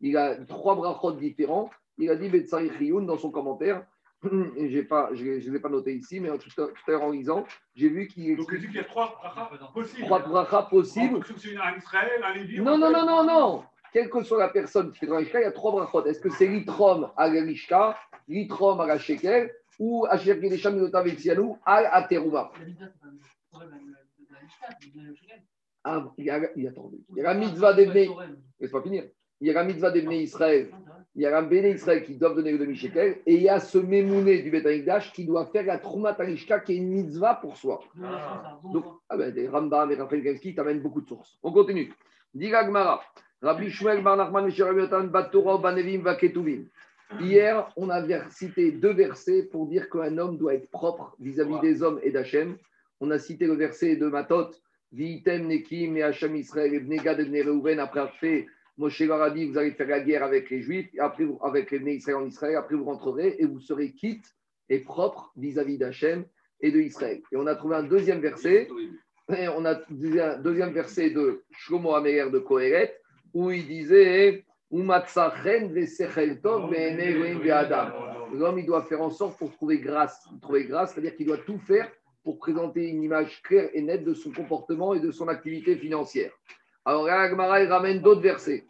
[0.00, 1.70] Il a trois brachot différents.
[1.98, 3.84] Il a dit Betsari Chiyun dans son commentaire.
[4.56, 7.44] Et pas, je ne les ai pas notés ici, mais tout à l'heure en lisant,
[7.74, 10.02] j'ai vu qu'il Donc, il dit qu'il y a trois brachas possibles.
[10.02, 11.20] trois brachas possibles.
[11.76, 12.60] Israël, un Lévi.
[12.60, 13.64] Non, non, non, non, non.
[13.92, 16.04] Quelle que soit la personne qui fait dans la Rishka, il y a trois brachot.
[16.04, 17.96] Est-ce que c'est l'itrom à la Rishka,
[18.28, 22.50] l'itrom à la Shekel ou Asher Gedesha Minota Vetsianou à Ateruma
[25.88, 26.98] Ah, il y a, il y a, attendez.
[27.10, 29.04] Il y a la mitzvah des Laisse pas finir.
[29.40, 30.70] Il y a la mitzvah des Bnei Israël.
[31.14, 33.22] Il y a la Béné Israël qui doivent donner le demi-shekel.
[33.24, 36.72] Et il y a ce mémouné du Betamikdash qui doit faire la Trouma Talishka qui
[36.72, 37.80] est une mitzvah pour soi.
[38.72, 41.38] Donc, ah ben, des Rambam et Raphaël Kalski t'amènent beaucoup de sources.
[41.42, 41.92] On continue.
[42.34, 43.00] Diga Gmara.
[43.40, 46.66] Rabbi Shmuel Bar Nachman Mishra Yotan Bat Torah Banevim Vaketuvim.
[47.20, 51.60] Hier, on a vers- cité deux versets pour dire qu'un homme doit être propre vis-à-vis
[51.60, 52.56] des hommes et d'Hachem.
[53.00, 54.50] On a cité le verset de Matot,
[54.92, 58.46] Vitem Nekim et Hachem Israël et Bnei Gad et Reuven, après fait
[58.78, 62.18] Moshe leur vous allez faire la guerre avec les Juifs, et après avec les Israël
[62.18, 64.26] en Israël, après vous rentrerez et vous serez quitte
[64.68, 66.24] et propre vis-à-vis d'Hachem
[66.60, 66.80] et de.
[66.80, 68.68] Et on a trouvé un deuxième verset,
[69.28, 72.98] et on a un deuxième verset de Shlomo Améler de Kohéret,
[73.32, 74.44] où il disait
[78.32, 80.28] L'homme, il doit faire en sorte pour trouver grâce.
[80.42, 81.90] Trouver grâce, c'est-à-dire qu'il doit tout faire
[82.22, 86.32] pour présenter une image claire et nette de son comportement et de son activité financière.
[86.84, 88.64] Alors, Agmara, il ramène d'autres versets.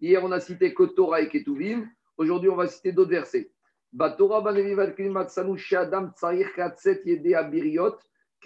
[0.00, 1.86] Hier, on a cité que Torah et Ketuvim.
[2.16, 3.50] Aujourd'hui, on va citer d'autres versets.
[3.92, 7.96] Batora, Badevim, Shadam, Tsair, Katset, Yede, Abiriot,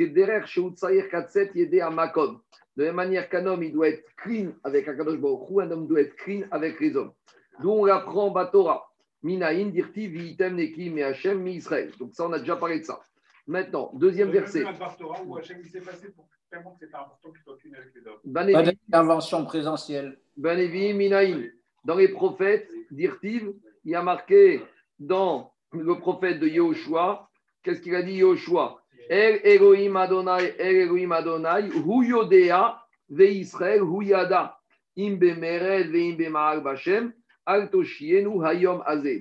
[0.07, 0.21] De
[2.77, 5.89] la même manière qu'un homme, il doit être clean avec Akadosh Baruch Hu, un homme
[5.89, 7.13] doit être clean avec les hommes.
[7.61, 8.85] D'où on apprend Batora.
[9.23, 11.91] Minaïn, Dirti, Viitem, Nekim, et Hachem, mi Israël.
[11.99, 13.01] Donc ça, on a déjà parlé de ça.
[13.49, 14.65] Maintenant, deuxième verset.
[14.65, 17.75] Un Bartora où Hachem il s'est passé pour tellement que c'était important qu'il soit qu'une
[17.75, 18.21] avec les hommes.
[18.33, 20.21] Pas Banevi, d'intervention présentielle.
[20.37, 21.51] Banevi, Minaïn.
[21.85, 23.53] Dans les prophètes, Dirtiv,
[23.85, 24.63] il y a marqué
[24.99, 27.29] dans le prophète de Yehoshua,
[27.63, 28.83] qu'est-ce qu'il a dit Yehoshua?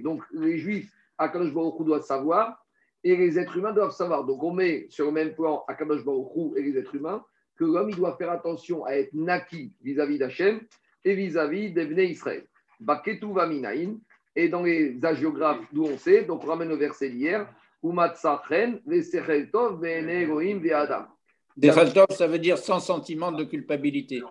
[0.04, 2.66] Donc les Juifs, Akadosh Baruch Hu doit savoir,
[3.04, 4.26] et les êtres humains doivent savoir.
[4.26, 7.24] Donc on met sur le même plan Akadosh Baruch Hu et les êtres humains,
[7.56, 10.60] que l'homme doit faire attention à être naki vis-à-vis d'Hachem
[11.06, 12.46] et vis-à-vis des Bnei Israël.
[12.80, 14.00] Baketu Vaminaïn,
[14.36, 17.48] et dans les agiographes d'où on sait, donc on ramène le verset d'hier,
[17.84, 21.08] Umatsachen, Vesechel Tov, Ve'ene Elohim, Ve'adam.
[21.56, 24.22] Deraltov, ça veut dire sans sentiment de culpabilité.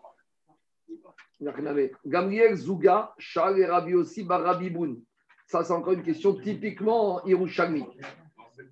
[2.07, 5.03] Gamriel Zouga, Shal et Rabbi aussi Barabi Boun.
[5.47, 7.85] Ça, c'est encore une question typiquement Yerushalmi.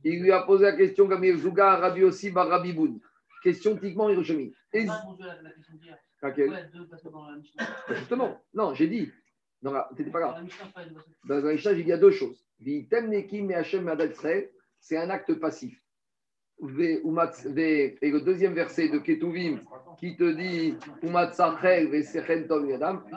[0.03, 3.01] Il lui a posé la question Gamriel Zouga Rabbi aussi Barabi Boun.
[3.43, 4.55] Question typiquement Yerushalmi.
[4.73, 4.87] Et-
[6.23, 6.71] Laquelle
[7.91, 9.11] Justement, non, j'ai dit.
[9.61, 9.91] Dans la...
[9.95, 10.41] T'étais pas là.
[11.29, 12.43] Dans la Mishnah, il y a deux choses.
[12.61, 14.51] Vitem Nekim et Me'adat Israël,
[14.85, 15.81] c'est un acte passif.
[16.61, 19.61] Et le deuxième verset de Ketuvim
[19.99, 20.77] qui te dit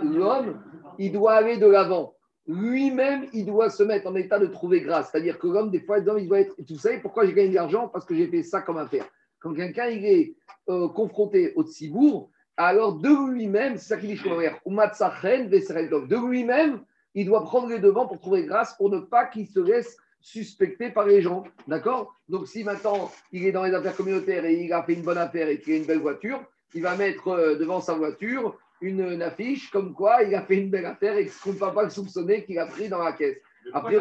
[0.02, 0.64] l'homme,
[0.98, 2.16] il doit aller de l'avant.
[2.48, 5.12] Lui-même, il doit se mettre en état de trouver grâce.
[5.12, 6.56] C'est-à-dire que l'homme, des fois, il doit être.
[6.66, 7.90] Tu sais pourquoi j'ai gagné de l'argent?
[7.90, 9.06] Parce que j'ai fait ça comme affaire.
[9.40, 10.36] Quand quelqu'un est
[10.70, 14.24] euh, confronté au tsibourg, alors de lui-même, c'est ça qu'il dit.
[14.24, 16.82] De lui-même,
[17.14, 20.90] il doit prendre les devants pour trouver grâce, pour ne pas qu'il se laisse suspecté
[20.90, 21.44] par les gens.
[21.68, 22.14] D'accord?
[22.30, 25.18] Donc, si maintenant il est dans les affaires communautaires et il a fait une bonne
[25.18, 26.42] affaire et qu'il a une belle voiture,
[26.74, 30.58] il va mettre euh, devant sa voiture une, une affiche comme quoi il a fait
[30.58, 33.14] une belle affaire et qu'on ne va pas le soupçonner qu'il a pris dans la
[33.14, 33.38] caisse.
[33.74, 33.96] Après-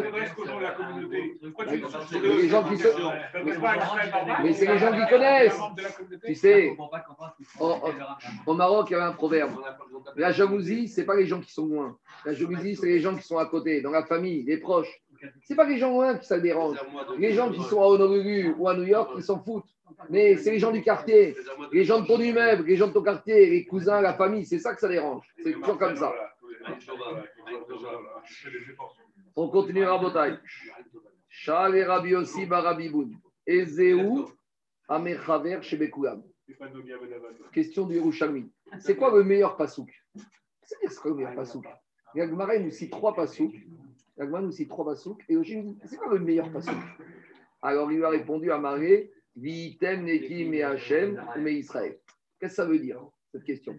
[0.61, 1.39] la communauté?
[2.23, 2.89] Les gens qui se-
[4.43, 5.59] Mais c'est les gens qui connaissent.
[6.25, 6.77] Tu sais,
[7.59, 7.75] au,
[8.47, 9.51] au Maroc, il y avait un proverbe.
[10.17, 11.99] La jalousie, c'est pas les gens qui sont loin.
[12.25, 15.01] La jalousie, c'est les gens qui sont à côté, dans la famille, les proches.
[15.43, 16.77] C'est pas les gens loin qui ça dérange.
[17.19, 19.69] Les gens qui sont à Honolulu ou à New York, ils s'en foutent.
[20.11, 21.37] Mais c'est les gens du quartier,
[21.73, 24.59] les gens de ton immeuble, les gens de ton quartier, les cousins, la famille, c'est
[24.59, 25.25] ça que ça dérange.
[25.43, 26.13] C'est toujours comme ça.
[29.37, 30.37] On continue à Rabotai.
[31.29, 33.15] Shal et Rabbi aussi Barabiboun.
[33.47, 34.25] Ezeu
[34.89, 36.23] Amechaver chez Bekoulam.
[37.53, 38.51] Question du Yerushalmi.
[38.79, 39.91] C'est quoi le meilleur pasouk?
[40.63, 41.65] C'est quoi le meilleur pasouk?
[42.15, 43.55] Yagmara nous cite trois pasouks.
[44.19, 45.23] Yagmara nous cite trois pasouks.
[45.29, 46.75] Et dit, c'est quoi le meilleur pasouk
[47.63, 51.99] Alors il lui a répondu à Maré Vitem Nekim et Hachem mais Israël.
[52.41, 53.01] Qu'est-ce que ça veut dire
[53.33, 53.77] cette question?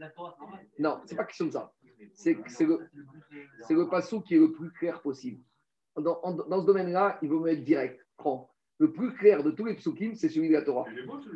[0.79, 1.73] Non, c'est pas question de ça.
[2.13, 2.79] C'est le,
[3.69, 5.41] le pasouk qui est le plus clair possible.
[5.95, 8.51] Dans ce domaine-là, il vaut mieux être direct, franc.
[8.79, 10.85] Le plus clair de tous les psukim, c'est celui de la Torah.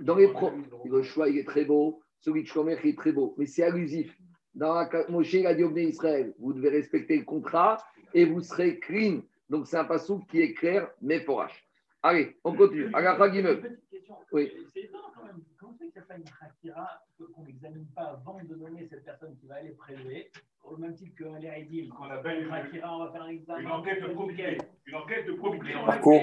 [0.03, 0.51] Dans les pro,
[0.85, 2.01] le choix, il est très beau.
[2.19, 3.33] Celui de Shomer, il est très beau.
[3.39, 4.15] Mais c'est allusif.
[4.53, 7.77] Dans la, Moshe, il a dit au Israël, vous devez respecter le contrat
[8.13, 9.21] et vous serez clean.
[9.49, 11.65] Donc c'est un passouk qui est clair, mais forache.
[12.03, 12.89] Allez, on continue.
[12.93, 13.61] Agacha Gimel.
[13.61, 14.15] Petite question.
[14.31, 14.51] Oui.
[14.73, 15.41] C'est étonnant quand même.
[15.57, 17.03] Comment c'est qu'il n'y a pas une khatira
[17.35, 20.31] qu'on n'examine pas avant de nommer cette personne qui va aller prélever
[20.63, 23.59] Au même titre qu'un l'air dit, Qu'on appelle une- on va faire un examen.
[23.59, 24.57] Une enquête de probité.
[24.85, 25.73] Une enquête de probité.
[25.85, 26.13] Marco,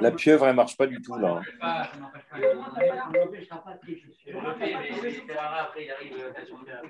[0.00, 1.40] la pieuvre, elle marche pas du tout là.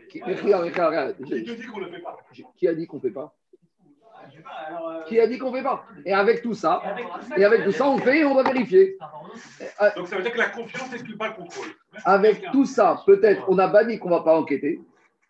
[0.08, 1.16] Qui, regarde, regarde, regarde.
[1.24, 2.16] Qui te dit qu'on ne le fait pas?
[2.56, 3.34] Qui a dit qu'on ne fait pas?
[4.68, 5.84] Alors, euh, Qui a dit qu'on ne fait pas?
[6.04, 8.24] Et avec tout ça, et avec tout ça, et avec tout ça, on fait et
[8.24, 8.96] on va vérifier.
[9.80, 11.66] Euh, Donc ça veut dire que la confiance n'exclut pas le contrôle.
[12.04, 14.80] Avec tout ça, peut-être, on a pas dit qu'on ne va pas enquêter.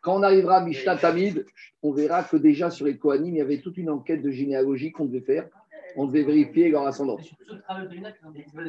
[0.03, 1.47] Quand on arrivera à Mishnah Tamid,
[1.83, 4.91] on verra que déjà sur les Kohanim, il y avait toute une enquête de généalogie
[4.91, 5.47] qu'on devait faire.
[5.95, 7.31] On devait vérifier leur ascendance.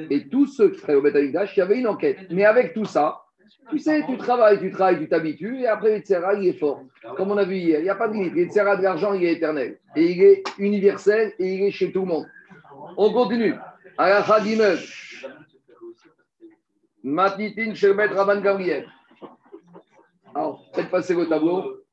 [0.10, 2.18] Et tous ceux qui travaillent au Beth Amikdash, il y avait une enquête.
[2.30, 3.22] Mais avec tout ça,
[3.70, 6.84] tu sais, tu travailles, tu travailles, tu t'habitues, et après, le Tzera, il est fort.
[7.16, 8.34] Comme on a vu hier, il n'y a pas de limite.
[8.34, 9.80] Le Tzera de l'argent, il est éternel.
[9.96, 12.28] Et il est universel, et il est chez tout le monde.
[12.98, 13.56] On continue.
[13.98, 14.78] Alacha Gimel.
[17.04, 18.86] Matitin Sherbet Rabban Gabriel.
[20.36, 21.84] Alors, faites passer le tableau.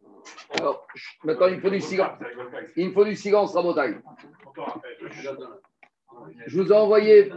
[0.59, 0.87] Alors,
[1.25, 2.19] maintenant, il faut du silence.
[2.77, 3.97] Il me faut du silence, Rabotai.
[6.47, 7.33] Je vous ai envoyé,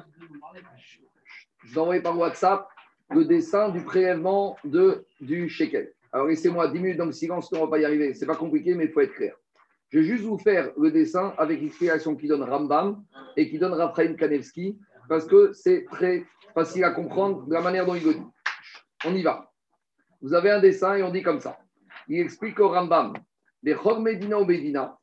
[1.64, 2.68] je vous ai envoyé par WhatsApp
[3.10, 5.94] le dessin du prélèvement de, du shekel.
[6.12, 8.14] Alors, laissez-moi 10 minutes dans le silence, on ne va pas y arriver.
[8.14, 9.36] Ce n'est pas compliqué, mais il faut être clair.
[9.90, 13.04] Je vais juste vous faire le dessin avec l'explication qui donne Rambam
[13.38, 17.86] et qui donne Raphaël Kanevski, parce que c'est très facile à comprendre de la manière
[17.86, 18.28] dont il le dit.
[19.06, 19.53] On y va.
[20.24, 21.60] Vous avez un dessin et on dit comme ça.
[22.08, 23.12] Il explique au Rambam,
[23.62, 24.98] Medina.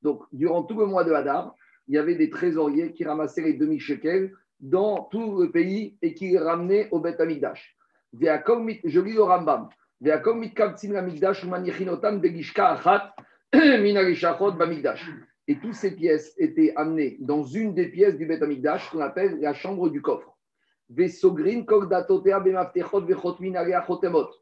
[0.00, 1.54] Donc, durant tout le mois de Hadar,
[1.88, 6.30] il y avait des trésoriers qui ramassaient les demi-shekels dans tout le pays et qui
[6.30, 7.76] les ramenaient au Bet Amigdash.
[8.14, 9.68] Je lis le Rambam.
[15.48, 19.38] Et toutes ces pièces étaient amenées dans une des pièces du Bet Amigdash qu'on appelle
[19.40, 20.31] la chambre du coffre.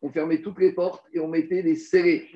[0.02, 2.28] On fermait toutes les portes et on mettait des serrés.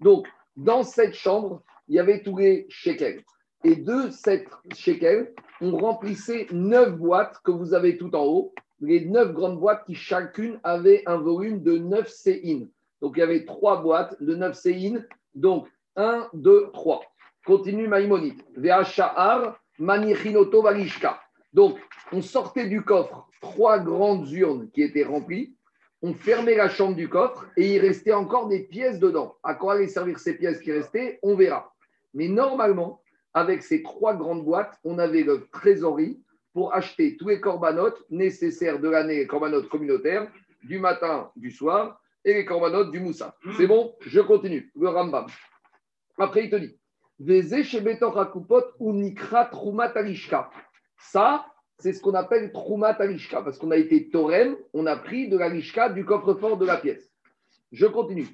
[0.00, 3.22] Donc, dans cette chambre, il y avait tous les shekels.
[3.62, 9.04] Et de cette shekels, on remplissait neuf boîtes que vous avez tout en haut, les
[9.04, 12.70] neuf grandes boîtes qui chacune avait un volume de 9 séines.
[13.00, 15.06] Donc, il y avait trois boîtes de 9 séines.
[15.34, 17.02] Donc, 1, 2, 3.
[17.50, 18.40] Continue Maïmonide.
[18.56, 21.20] Ve'asha'ar manichinoto valishka.
[21.52, 21.80] Donc,
[22.12, 25.56] on sortait du coffre trois grandes urnes qui étaient remplies.
[26.00, 29.34] On fermait la chambre du coffre et il restait encore des pièces dedans.
[29.42, 31.18] À quoi allaient servir ces pièces qui restaient?
[31.24, 31.74] On verra.
[32.14, 33.02] Mais normalement,
[33.34, 38.78] avec ces trois grandes boîtes, on avait le trésorerie pour acheter tous les corbanotes nécessaires
[38.78, 40.30] de l'année, les corbanotes communautaires,
[40.62, 43.34] du matin, du soir, et les corbanotes du moussa.
[43.56, 43.96] C'est bon?
[44.02, 44.70] Je continue.
[44.78, 45.26] Le Rambam.
[46.16, 46.79] Après, il te dit
[50.96, 51.46] ça,
[51.78, 55.36] c'est ce qu'on appelle Troumat Alishka, parce qu'on a été Torem, on a pris de
[55.36, 57.12] la Lishka du coffre-fort de la pièce.
[57.72, 58.26] Je continue.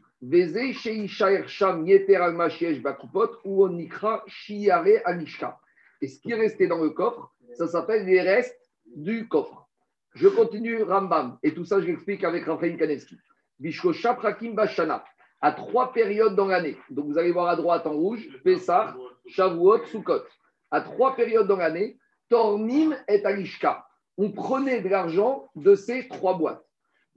[3.45, 5.59] ou Onikra Shiare Alishka.
[6.01, 9.69] Et ce qui est resté dans le coffre, ça s'appelle les restes du coffre.
[10.15, 13.19] Je continue Rambam, et tout ça, je l'explique avec Raphaël Kaneski.
[13.59, 15.05] Bishko Shaprakim Bashana
[15.41, 16.77] à trois périodes dans l'année.
[16.91, 18.97] Donc vous allez voir à droite en rouge, Pessah,
[19.27, 20.23] Shavuot, Sukkot.
[20.71, 23.87] À trois périodes dans l'année, Tornim et Alishka.
[24.19, 26.65] On prenait de l'argent de ces trois boîtes.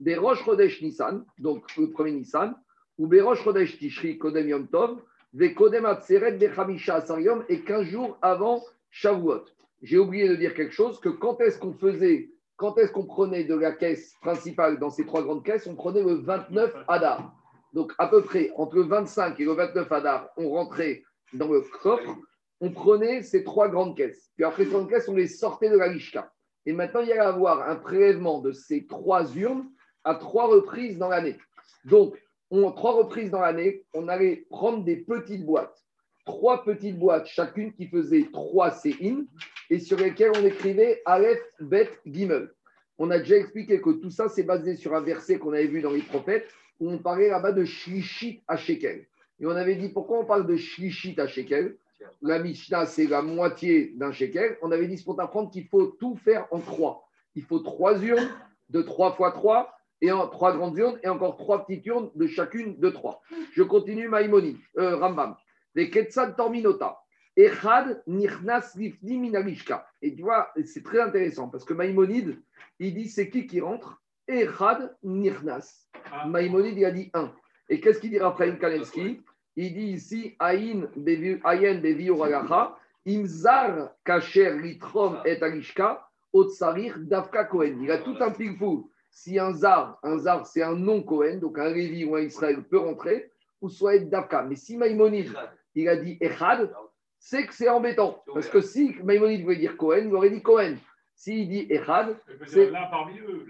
[0.00, 0.46] Des Rosh
[0.82, 2.54] Nissan, donc le premier Nissan,
[2.98, 5.00] ou des Rosh Chodesh Tishri, Kodem Yom Tov,
[5.32, 9.44] des Kodem Atzeret, des Hamisha Asarium, et 15 jours avant Shavuot.
[9.82, 13.44] J'ai oublié de dire quelque chose, que quand est-ce qu'on faisait, quand est-ce qu'on prenait
[13.44, 17.34] de la caisse principale dans ces trois grandes caisses, on prenait le 29 Adar.
[17.72, 21.02] Donc, à peu près entre le 25 et le 29 Adar, on rentrait
[21.32, 22.16] dans le coffre,
[22.60, 24.30] on prenait ces trois grandes caisses.
[24.36, 26.32] Puis après ces grandes caisses, on les sortait de la Lishka.
[26.66, 29.66] Et maintenant, il y allait avoir un prélèvement de ces trois urnes
[30.04, 31.38] à trois reprises dans l'année.
[31.84, 32.16] Donc,
[32.50, 35.76] on, trois reprises dans l'année, on allait prendre des petites boîtes.
[36.26, 39.26] Trois petites boîtes, chacune qui faisait trois séines
[39.70, 42.50] et sur lesquelles on écrivait Aleph, Bet, Gimel.
[42.98, 45.80] On a déjà expliqué que tout ça, c'est basé sur un verset qu'on avait vu
[45.80, 46.48] dans les prophètes
[46.80, 49.06] où on parlait là-bas de Shlishit à Shekel.
[49.38, 51.76] Et on avait dit pourquoi on parle de Shlishit à Shekel?
[52.22, 54.56] La Mishnah, c'est la moitié d'un Shekel.
[54.62, 57.06] On avait dit c'est pour t'apprendre qu'il faut tout faire en trois.
[57.34, 58.30] Il faut trois urnes
[58.70, 62.26] de trois fois trois et en, trois grandes urnes et encore trois petites urnes de
[62.26, 63.22] chacune de trois.
[63.52, 65.36] Je continue Maïmoni, euh, Rambam.
[65.74, 65.90] Les
[66.36, 66.98] Torminota.
[67.36, 69.32] Echad Nirnas Lifni.
[70.02, 72.40] Et tu vois, c'est très intéressant parce que Maïmonide,
[72.78, 74.02] il dit c'est qui qui rentre?
[74.30, 75.88] Echad Nirnas.
[76.12, 76.26] Ah.
[76.26, 77.32] Maïmonide, il a dit un.
[77.68, 79.20] Et qu'est-ce qu'il dit Raphaël Kalensky
[79.56, 80.88] Il dit ici Aïn
[81.44, 82.10] Ayen Bevi
[83.06, 87.82] Imzar Kacher Litrom et Alishka, Otsarir Davka Kohen.
[87.82, 88.56] Il a tout un pile
[89.10, 92.62] Si un zar, un zar c'est un non Kohen, donc un Lévi ou un Israël
[92.62, 94.42] peut rentrer, ou soit être Davka.
[94.42, 95.32] Mais si Maïmonide,
[95.74, 96.72] il a dit Echad,
[97.18, 98.22] c'est que c'est embêtant.
[98.32, 100.76] Parce que si Maïmonide voulait dire Kohen, il aurait dit Kohen.
[101.20, 102.16] S'il dit Echad,
[102.46, 103.46] c'est l'un parmi eux.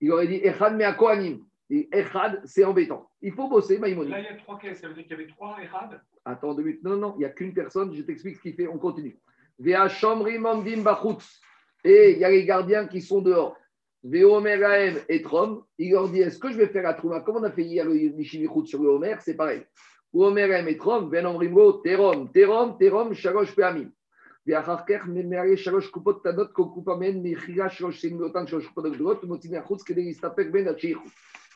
[0.00, 1.44] Il aurait dit Echad, mais à Kohanim.
[1.68, 3.10] Et Echad, c'est embêtant.
[3.20, 4.12] Il faut bosser, Maïmonide.
[4.12, 4.82] Là, il y a trois caisses.
[4.82, 6.00] Ça veut dire qu'il y avait trois Echad?
[6.24, 6.84] Attends deux minutes.
[6.84, 7.92] Non, non, il n'y a qu'une personne.
[7.92, 8.68] Je t'explique ce qu'il fait.
[8.68, 9.18] On continue.
[9.58, 11.40] Vea Shomrim Amdim Bachutz.
[11.82, 13.56] Et il y a les gardiens qui sont dehors.
[14.04, 15.64] Veomer Lahem et Trom.
[15.78, 17.18] Il leur dit Est-ce que je vais faire la Trouma?
[17.18, 19.64] Comme on a fait hier le Mishimichut sur le Homer, c'est pareil.
[20.12, 21.12] Omer Lahem et Trom.
[21.12, 23.90] Omrimbo, Terom, Terom, Terom, Shalosh Peamim.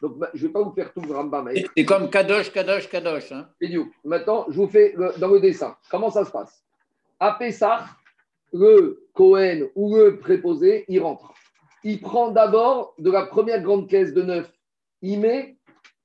[0.03, 1.49] Donc, bah, je ne vais pas vous faire tout le Rambam.
[1.49, 1.53] hein.
[1.77, 3.33] C'est comme Kadosh, Kadosh, Kadosh.
[3.33, 3.49] hein.
[4.05, 5.77] Maintenant, je vous fais le- dans le dessin.
[5.91, 6.65] Comment ça se passe?
[7.21, 7.85] À Pessah,
[8.53, 11.33] le Cohen ou le préposé, il rentre.
[11.85, 14.51] Il prend d'abord de la première grande caisse de neuf,
[15.03, 15.57] il met,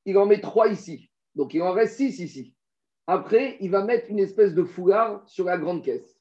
[0.06, 1.10] il en met trois ici.
[1.34, 2.54] Donc il en reste six ici.
[3.08, 6.15] Après, il va mettre une espèce de foulard sur la grande caisse.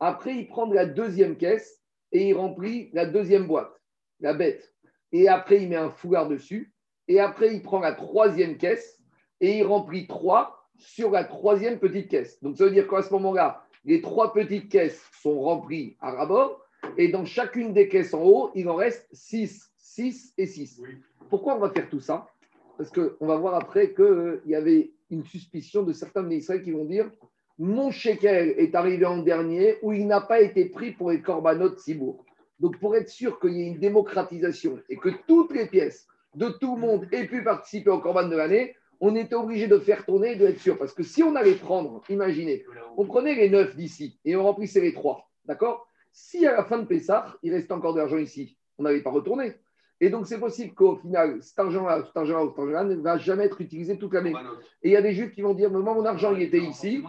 [0.00, 1.82] Après, il prend de la deuxième caisse
[2.12, 3.72] et il remplit la deuxième boîte,
[4.20, 4.74] la bête.
[5.12, 6.72] Et après, il met un foulard dessus.
[7.08, 9.00] Et après, il prend la troisième caisse
[9.40, 12.42] et il remplit trois sur la troisième petite caisse.
[12.42, 16.60] Donc, ça veut dire qu'à ce moment-là, les trois petites caisses sont remplies à rabord
[16.96, 20.82] et dans chacune des caisses en haut, il en reste 6, 6 et 6.
[21.30, 22.28] Pourquoi on va faire tout ça?
[22.76, 26.84] Parce qu'on va voir après qu'il y avait une suspicion de certains ministres qui vont
[26.84, 27.10] dire
[27.58, 31.76] mon shekel est arrivé en dernier ou il n'a pas été pris pour les korbanot
[31.76, 32.24] Sibour.
[32.60, 36.48] Donc, pour être sûr qu'il y ait une démocratisation et que toutes les pièces de
[36.48, 40.04] tout le monde aient pu participer au korban de l'année, on était obligé de faire
[40.04, 40.78] tourner et de être sûr.
[40.78, 42.64] Parce que si on allait prendre, imaginez,
[42.96, 45.86] on prenait les neuf d'ici et on remplissait les trois, d'accord?
[46.12, 49.10] Si à la fin de Pessah, il reste encore de l'argent ici, on n'allait pas
[49.10, 49.54] retourner.
[50.00, 53.44] Et donc, c'est possible qu'au final, cet argent-là, cet argent-là, cet argent-là ne va jamais
[53.44, 54.34] être utilisé toute l'année.
[54.82, 57.02] Et il y a des juifs qui vont dire, moi, mon argent, il était ici.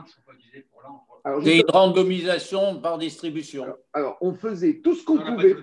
[1.44, 3.66] C'est une randomisation par distribution.
[3.92, 5.56] alors, on faisait tout ce qu'on pouvait.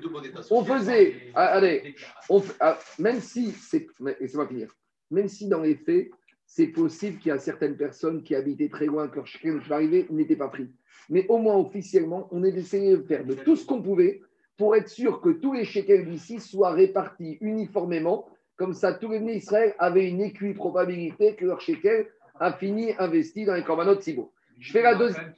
[0.50, 1.94] On faisait, ah, allez,
[2.28, 4.74] on ah, même si, c'est, mais- laissez-moi finir,
[5.10, 6.10] même si dans les faits,
[6.44, 10.06] c'est possible qu'il y a certaines personnes qui habitaient très loin, que leur va arriver
[10.10, 10.70] n'était pas pris.
[11.08, 14.20] Mais au moins officiellement, on a essayé de faire de tout ce qu'on pouvait
[14.56, 18.28] pour être sûr que tous les shekels d'ici soient répartis uniformément.
[18.56, 22.06] Comme ça, tous les nés Israël avaient une équiprobabilité que leur shekel
[22.38, 24.32] a fini investi dans les corbanotes Sibo.
[24.60, 25.32] Je fais la deuxième.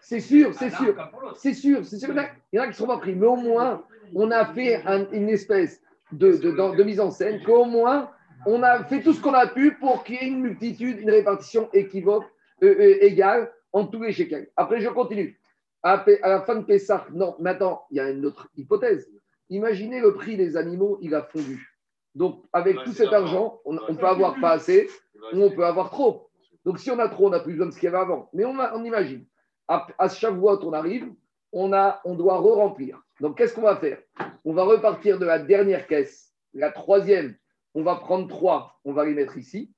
[0.00, 0.94] C'est sûr, c'est sûr.
[1.36, 2.08] C'est sûr, c'est sûr.
[2.52, 3.14] Il y en a- qui ne seront pas pris.
[3.14, 3.82] Mais au moins,
[4.14, 5.80] on a fait un- une espèce
[6.12, 8.10] de, de- de- de mise en scène qu'au moins,
[8.46, 11.10] on a fait tout ce qu'on a pu pour qu'il y ait une multitude, une
[11.10, 12.26] répartition équivoque,
[12.62, 14.48] euh, euh, égale en tous les shekels.
[14.56, 15.38] Après, je continue.
[15.82, 19.10] À, la fin de Pessah, non, maintenant, il y a une autre hypothèse.
[19.48, 21.78] Imaginez le prix des animaux, il a fondu.
[22.14, 24.88] Donc, avec tout cet argent, on, on peut avoir pas assez,
[25.32, 26.28] ou on peut avoir trop.
[26.64, 28.28] Donc, si on a trop, on n'a plus besoin de ce qu'il y avait avant.
[28.32, 29.24] Mais on, imagine.
[29.68, 31.10] À, à chaque voie on arrive,
[31.52, 33.00] on, a, on doit re-remplir.
[33.20, 33.98] Donc, qu'est-ce qu'on va faire?
[34.44, 37.36] On va repartir de la dernière caisse, la troisième.
[37.74, 39.72] On va prendre trois, on va les mettre ici.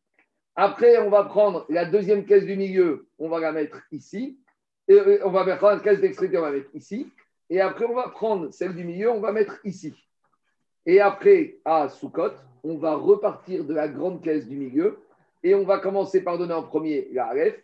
[0.56, 4.38] Après, on va prendre la deuxième caisse du milieu, on va la mettre ici.
[5.24, 7.12] On va mettre la caisse d'extrémité, on va mettre ici?
[7.48, 9.94] Et après, on va prendre celle du milieu, on va mettre ici.
[10.86, 12.32] Et après, à Soukot,
[12.64, 14.98] on va repartir de la grande caisse du milieu
[15.42, 17.62] et on va commencer par donner en premier la Aleph.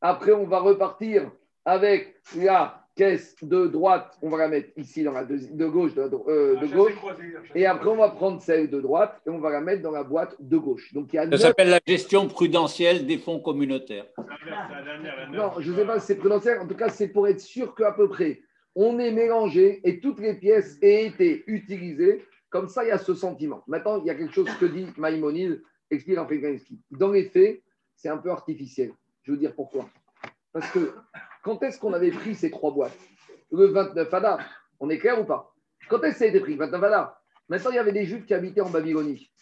[0.00, 1.30] Après, on va repartir
[1.64, 5.94] avec la caisse de droite, on va la mettre ici dans la deuxi- de gauche,
[5.94, 6.92] de, euh, de gauche.
[7.54, 10.02] Et après, on va prendre celle de droite et on va la mettre dans la
[10.02, 10.92] boîte de gauche.
[10.92, 14.06] Donc, il y a Ça neuf- s'appelle la gestion prudentielle des fonds communautaires.
[15.32, 16.58] Non, je ne sais pas si c'est prudentiel.
[16.58, 18.40] En tout cas, c'est pour être sûr qu'à peu près,
[18.74, 22.24] on est mélangé et toutes les pièces aient été utilisées.
[22.50, 23.62] Comme ça, il y a ce sentiment.
[23.66, 26.26] Maintenant, il y a quelque chose que dit Maïmonide, explique en.
[26.90, 27.62] Dans les faits,
[27.94, 28.92] c'est un peu artificiel.
[29.22, 29.88] Je veux dire pourquoi.
[30.52, 30.92] Parce que
[31.48, 32.98] quand est-ce qu'on avait pris ces trois boîtes
[33.50, 34.38] Le 29 Adar.
[34.80, 35.54] On est clair ou pas
[35.88, 37.22] Quand est-ce que ça a été pris 29 Adar.
[37.48, 39.32] Maintenant, il y avait des Juifs qui habitaient en Babylonie,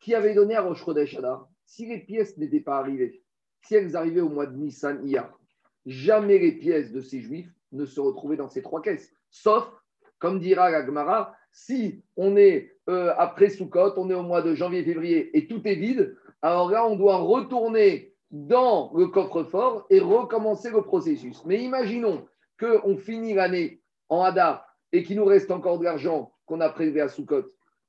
[0.00, 1.48] qui avaient donné à Chodesh Adar.
[1.64, 3.22] Si les pièces n'étaient pas arrivées,
[3.62, 5.38] si elles arrivaient au mois de Nissan Iyar,
[5.86, 9.12] jamais les pièces de ces juifs ne se retrouvaient dans ces trois caisses.
[9.30, 9.70] Sauf,
[10.18, 14.56] comme dira la Gemara, si on est euh, après Sukkot, on est au mois de
[14.56, 20.68] janvier-février et tout est vide, alors là, on doit retourner dans le coffre-fort et recommencer
[20.68, 21.44] le processus.
[21.44, 22.26] Mais imaginons
[22.58, 27.00] qu'on finit l'année en Hadar et qu'il nous reste encore de l'argent qu'on a prélevé
[27.00, 27.44] à Sukkot.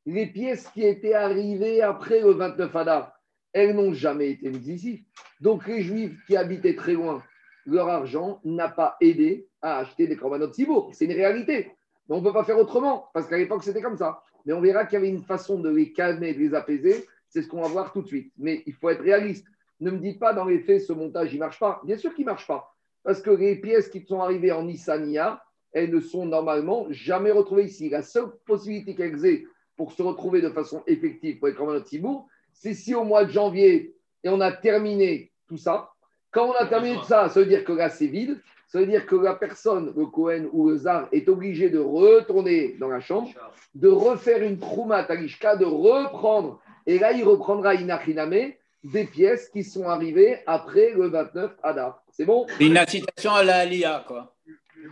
[0.05, 3.11] Les pièces qui étaient arrivées après le 29 Hadar,
[3.53, 5.05] elles n'ont jamais été mises ici.
[5.41, 7.23] Donc les Juifs qui habitaient très loin,
[7.65, 10.91] leur argent n'a pas aidé à acheter des corbanotes Sibour.
[10.93, 11.71] C'est une réalité.
[12.07, 14.21] Mais on ne peut pas faire autrement, parce qu'à l'époque, c'était comme ça.
[14.45, 17.07] Mais on verra qu'il y avait une façon de les calmer, de les apaiser.
[17.29, 18.31] C'est ce qu'on va voir tout de suite.
[18.37, 19.47] Mais il faut être réaliste.
[19.79, 21.81] Ne me dites pas, dans les faits, ce montage, il ne marche pas.
[21.83, 22.73] Bien sûr qu'il ne marche pas.
[23.03, 27.65] Parce que les pièces qui sont arrivées en Nissania, elles ne sont normalement jamais retrouvées
[27.65, 27.89] ici.
[27.89, 29.45] La seule possibilité qu'elles aient
[29.75, 33.31] pour se retrouver de façon effective pour les corbanotes Sibour, c'est si au mois de
[33.31, 35.91] janvier, et on a terminé tout ça,
[36.31, 38.41] quand on a terminé tout ça, ça veut dire que là, c'est vide.
[38.67, 42.75] Ça veut dire que la personne, le Cohen ou le Zar, est obligé de retourner
[42.79, 43.29] dans la chambre,
[43.73, 46.59] de refaire une trouma talishka, de reprendre.
[46.87, 48.53] Et là, il reprendra Inachiname
[48.91, 52.03] des pièces qui sont arrivées après le 29 Adar.
[52.11, 52.45] C'est bon?
[52.47, 54.35] C'est une incitation à la Aliyah, quoi.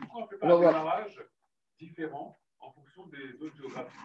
[0.02, 1.20] Pourquoi on ne fait pas va un démarrage
[1.80, 4.00] différent en fonction des zones géographiques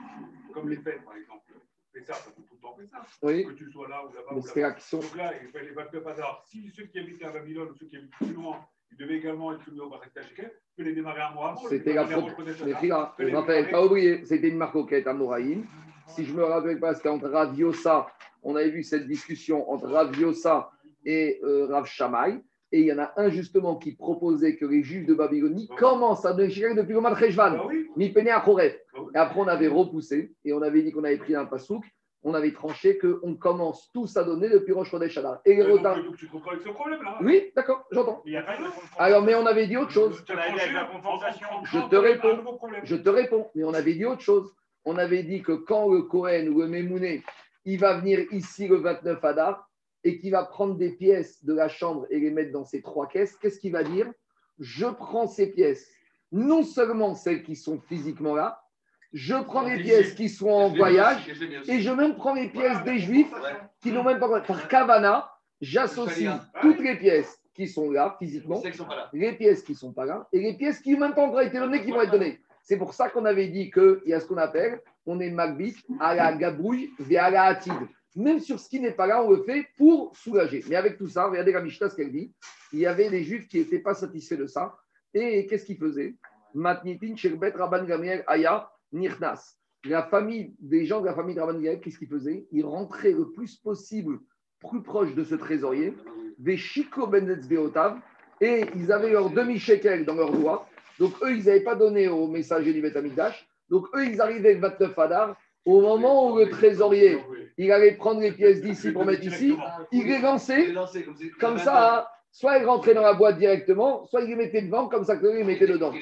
[0.53, 1.53] Comme les fêtes, par exemple.
[1.95, 3.17] Mais ça, ça peut tout le temps faire ça.
[3.23, 3.47] Oui.
[3.47, 4.43] Que tu sois là ou là-bas.
[4.43, 4.69] C'est là-bas.
[4.69, 4.99] la question.
[4.99, 6.45] Donc là, les 29 hasards.
[6.47, 9.55] Si ceux qui habitent à Babylone ou ceux qui habitent plus loin, ils devaient également
[9.55, 11.69] être soumis au Barakta Shekel, peut les démarrer un mois avant.
[11.69, 15.67] C'était la là, je rappelle, pas oublier, c'était une marcoquette à Moraïm.
[16.07, 18.11] Si je me rappelle pas, c'était entre Rav Yossa.
[18.43, 20.71] On avait vu cette discussion entre Rav Yossa
[21.05, 22.41] et euh, Rav Shammai.
[22.71, 26.27] Et il y en a un justement qui proposait que les juifs de Babylonie commencent
[26.27, 27.87] à donner depuis le mois de oui.
[27.97, 28.45] Mi Pene à.
[28.47, 31.85] Et après, on avait repoussé et on avait dit qu'on avait pris un pasouk.
[32.25, 35.19] On avait tranché qu'on commence tous à donner depuis Rosh Chodesh.
[35.47, 35.99] Et les Donc, retards.
[36.19, 37.19] tu retrouves avec ce problème-là.
[37.23, 38.23] Oui, d'accord, j'entends.
[38.27, 38.65] Il y a pas de
[38.99, 40.23] Alors, mais on avait dit autre chose.
[40.27, 42.41] Je te réponds.
[42.83, 44.53] Je te réponds, mais on avait dit autre chose.
[44.85, 47.23] On avait dit que quand le Cohen ou le Mémouné,
[47.69, 49.69] il va venir ici le 29 Adar
[50.03, 53.07] et qu'il va prendre des pièces de la chambre et les mettre dans ces trois
[53.07, 54.11] caisses, qu'est-ce qu'il va dire?
[54.59, 55.87] Je prends ces pièces,
[56.33, 58.63] non seulement celles qui sont physiquement là,
[59.13, 61.29] je prends les pièces qui sont en voyage
[61.69, 63.33] et je même prends les pièces des Juifs
[63.83, 64.41] qui n'ont même pas.
[64.41, 68.63] Par Kavana, j'associe toutes les pièces qui sont là physiquement
[69.13, 71.59] les pièces qui ne sont pas là et les pièces qui même pas encore été
[71.59, 72.41] données, qui vont être données.
[72.69, 75.75] C'est pour ça qu'on avait dit qu'il y a ce qu'on appelle, on est magbit
[76.01, 77.73] à la gabrouille et à la hatide.
[78.15, 80.63] Même sur ce qui n'est pas là, on le fait pour soulager.
[80.69, 82.31] Mais avec tout ça, regardez la Mishnah ce qu'elle dit.
[82.75, 84.77] Il y avait des juifs qui n'étaient pas satisfaits de ça.
[85.15, 86.15] Et qu'est-ce qu'ils faisaient?
[86.53, 89.57] Matnitin, Sherbet, Rabban Gamiel, Aya, Nirnas.
[89.87, 92.47] La famille, des gens de la famille de Rabban Gamiel, qu'est-ce qu'ils faisaient?
[92.53, 94.19] Ils rentraient le plus possible
[94.69, 95.95] plus proche de ce trésorier,
[96.37, 97.99] des Chico Benetz Beotav,
[98.43, 100.68] et ils avaient leur demi-shekel dans leurs doigts.
[100.99, 103.49] Donc, eux, ils n'avaient pas donné au messager du Betamikdash.
[103.69, 105.37] Donc, eux, ils arrivaient le 29 Adar.
[105.65, 107.19] Au moment où le trésorier,
[107.59, 109.55] il allait prendre les pièces d'ici pour mettre ici,
[109.93, 110.75] il les lançait
[111.39, 112.11] comme ça.
[112.31, 115.27] Soit il rentrait dans la boîte directement, soit il les mettait devant, comme ça que
[115.27, 115.93] eux, ils mettaient dedans.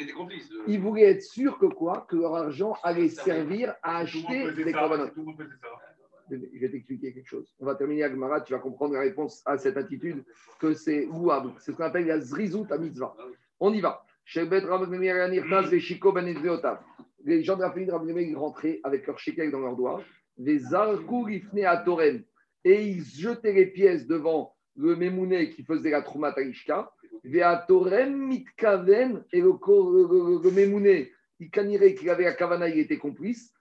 [0.67, 2.07] Il voulaient être sûrs que quoi?
[2.09, 5.15] Que leur argent allait servir à acheter des corbanotes.
[6.31, 7.55] Je vais t'expliquer quelque chose.
[7.61, 10.25] On va terminer avec Marat, tu vas comprendre la réponse à cette attitude
[10.61, 11.53] que c'est louable.
[11.59, 13.15] C'est ce qu'on appelle la zrizout à mitzvah.
[13.61, 14.05] On y va.
[15.71, 16.35] Veshiko Ben.
[17.25, 20.03] Les gens de la famille de ils rentraient avec leur shekel dans leurs doigts.
[20.39, 22.23] Zarkou Rifne à Torem.
[22.65, 26.91] Et ils jetaient les pièces devant le Mémouné qui faisait la Trouma Taishka.
[27.25, 29.25] Vea Torem Mitkaven.
[29.33, 33.53] Et le, le, le- Mémouné, il canirait qu'il avait la Kavana, il était complice.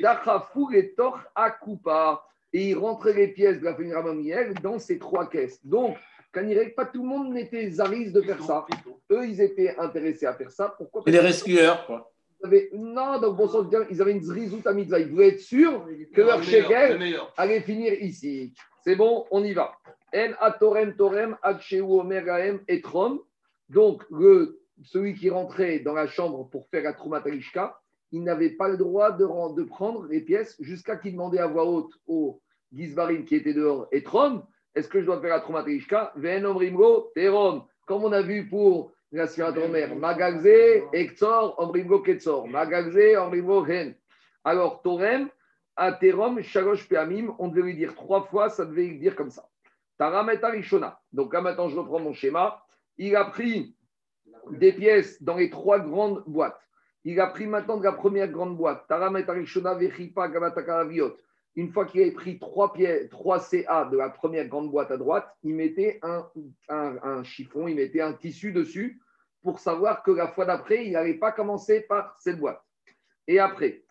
[0.00, 2.24] Dachafou et Tor Akupa.
[2.52, 5.64] Et il rentrait les pièces de la famille Ramamiel dans ces trois caisses.
[5.66, 5.96] Donc,
[6.34, 8.66] Kanirek, pas tout le monde n'était zaris de faire ça.
[9.12, 10.74] Eux, ils étaient intéressés à faire ça.
[10.76, 12.10] Pourquoi C'est des rescueurs, quoi.
[12.42, 14.98] Avaient- Non, dans le bon sens ils avaient une zrizout à mitzvah.
[15.00, 18.52] Ils voulaient être sûrs que Non, leur shekel allait finir ici.
[18.84, 19.72] C'est bon, on y va.
[20.14, 23.20] En atorem torem adsheu omer gaem etrom.
[23.70, 27.78] Donc, le, celui qui rentrait dans la chambre pour faire la troumatalishka,
[28.12, 29.24] il n'avait pas le droit de,
[29.56, 32.40] de prendre les pièces jusqu'à qu'il demandait à voix haute au
[32.72, 34.44] Gizbarim qui était dehors, etrom,
[34.74, 37.64] est-ce que je dois faire la troumatalishka Ven omrimgo terom.
[37.86, 39.26] Comme on a vu pour la
[39.64, 42.48] Omer, Magagze, Ektor, omrimgo ketzor.
[42.48, 43.94] Magagze, omrimgo hen.
[44.42, 45.28] Alors, torem,
[45.76, 49.48] Aterom, Shalosh Peamim, on devait lui dire trois fois, ça devait lui dire comme ça.
[49.98, 51.00] Tarameta Rishona.
[51.12, 52.62] Donc là maintenant, je reprends mon schéma.
[52.98, 53.76] Il a pris
[54.50, 56.60] des pièces dans les trois grandes boîtes.
[57.04, 58.86] Il a pris maintenant de la première grande boîte.
[58.88, 61.16] Tarameta Rishona, Vechipa, Gabatakaraviot.
[61.56, 64.96] Une fois qu'il avait pris trois, pièces, trois CA de la première grande boîte à
[64.96, 66.28] droite, il mettait un,
[66.68, 69.00] un, chiffon, il mettait un tissu dessus
[69.42, 72.60] pour savoir que la fois d'après, il n'allait pas commencer par cette boîte.
[73.28, 73.82] Et après.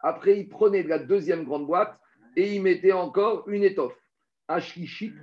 [0.00, 1.98] Après, il prenait de la deuxième grande boîte
[2.36, 3.96] et il mettait encore une étoffe.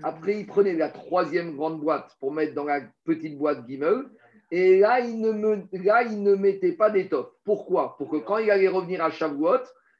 [0.03, 4.05] Après, il prenait la troisième grande boîte pour mettre dans la petite boîte Gimel.
[4.51, 7.29] Et là, il ne, me- là, il ne mettait pas d'étoffe.
[7.43, 7.95] Pourquoi?
[7.97, 9.59] Pour que quand il allait revenir à Shavuot,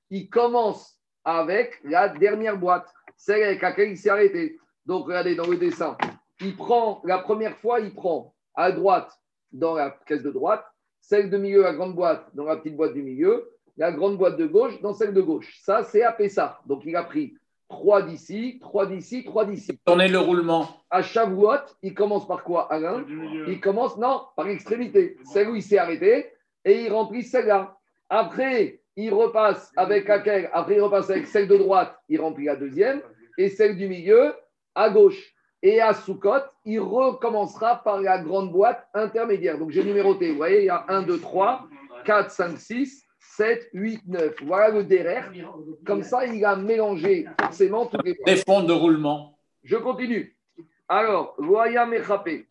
[0.09, 4.57] il commence avec la dernière boîte, celle avec laquelle il s'est arrêté.
[4.85, 5.95] Donc, regardez dans le dessin.
[6.41, 9.11] Il prend, la première fois, il prend à droite
[9.51, 10.65] dans la caisse de droite,
[11.01, 14.37] celle de milieu, la grande boîte dans la petite boîte du milieu, la grande boîte
[14.37, 15.59] de gauche dans celle de gauche.
[15.61, 16.59] Ça, c'est à Pessah.
[16.65, 17.35] Donc, il a pris
[17.69, 19.79] trois d'ici, trois d'ici, trois d'ici.
[19.85, 20.67] Tourner le roulement.
[20.89, 23.05] À Shavuot, il commence par quoi, Alain
[23.47, 25.17] Il commence, non, par l'extrémité.
[25.23, 26.31] Celle où il s'est arrêté
[26.65, 27.77] et il remplit celle-là.
[28.09, 30.49] Après, il repasse avec laquelle?
[30.51, 33.01] Après, il repasse avec celle de droite, il remplit la deuxième
[33.37, 34.33] et celle du milieu
[34.75, 35.33] à gauche.
[35.61, 39.57] Et à Soukot, il recommencera par la grande boîte intermédiaire.
[39.57, 41.67] Donc j'ai numéroté, vous voyez, il y a 1, 2, 3,
[42.05, 43.05] 4, 5, 6,
[43.39, 44.35] 7, 8, 9.
[44.43, 45.31] Voilà le derrière.
[45.85, 49.39] Comme ça, il a mélangé forcément tous les Des fonds de roulement.
[49.63, 50.35] Je continue.
[50.89, 52.47] Alors, Loya Mechapé,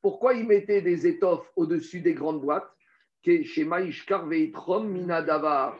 [0.00, 2.70] pourquoi il mettait des étoffes au-dessus des grandes boîtes?
[3.22, 5.76] Qui est chez Maïshkar Veitrom Minadavar.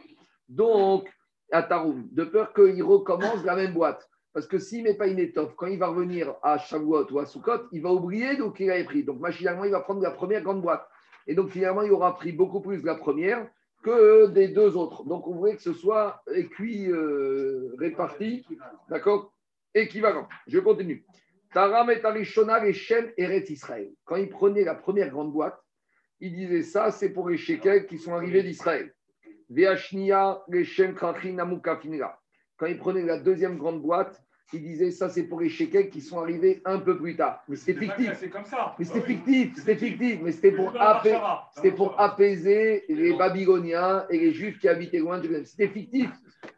[0.47, 1.09] Donc,
[1.51, 4.07] à Taroum, de peur qu'il recommence la même boîte.
[4.35, 7.19] Parce que s'il ne met pas une étoffe, quand il va revenir à Shavuot ou
[7.19, 9.05] à Sukkot, il va oublier donc il avait pris.
[9.05, 10.87] Donc, machinalement, il va prendre la première grande boîte.
[11.27, 13.49] Et donc, finalement, il aura pris beaucoup plus de la première
[13.83, 15.05] que des deux autres.
[15.05, 18.47] Donc, on voulait que ce soit euh, réparti,
[18.89, 19.33] d'accord?
[19.75, 20.29] Équivalent.
[20.47, 21.05] Je continue.
[21.53, 23.93] Taram et Arishona, les Shem Eretz Israël.
[24.05, 25.61] Quand il prenait la première grande boîte,
[26.21, 28.95] il disait ça, c'est pour les shekels qui sont arrivés d'Israël.
[29.51, 31.37] Veashnia, les Shem Krachin.
[32.57, 34.23] Quand il prenait la deuxième grande boîte,
[34.53, 37.43] il disait ça, c'est pour les shekels qui sont arrivés un peu plus tard.
[37.49, 38.07] Mais c'était fictif.
[38.07, 38.75] classé comme ça.
[38.79, 39.15] Mais c'était Ah oui.
[39.15, 41.19] fictif, c'était fictif, mais c'était pour, apaiser-
[41.55, 41.97] c'était pour
[42.89, 45.47] les Babyloniens et les Juifs qui habitaient loin de Jérusalem.
[45.47, 46.11] C'était fictif,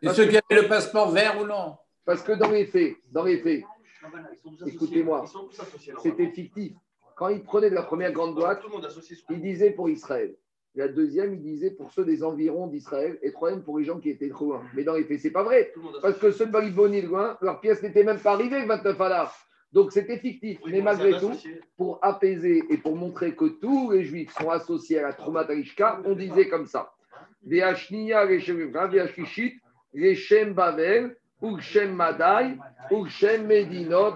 [0.03, 1.77] Et ceux qui avaient le passeport vert ou non?
[2.05, 3.63] Parce que dans les faits, dans les faits,
[4.67, 6.73] écoutez-moi, Ils c'était fictif.
[7.17, 9.17] Quand il prenait de la première grande boîte, Tout le monde est associé.
[9.17, 10.35] sur- il disait pour Israël.
[10.77, 13.19] La deuxième, il disait pour ceux des environs d'Israël.
[13.23, 14.63] Et troisième, pour les gens qui étaient trop loin.
[14.75, 15.73] Mais dans les faits, c'est pas vrai.
[16.03, 19.35] Parce que ceux de de loin, leur pièce n'était même pas arrivée le 29 Adar.
[19.73, 20.59] Donc c'était fictif.
[20.65, 21.33] Oui, Mais malgré tout,
[21.77, 25.47] pour apaiser et pour montrer que tous les juifs sont associés à la Trouma
[26.05, 26.93] on disait comme ça.
[30.55, 31.17] Bavel,
[33.47, 34.15] Medinot.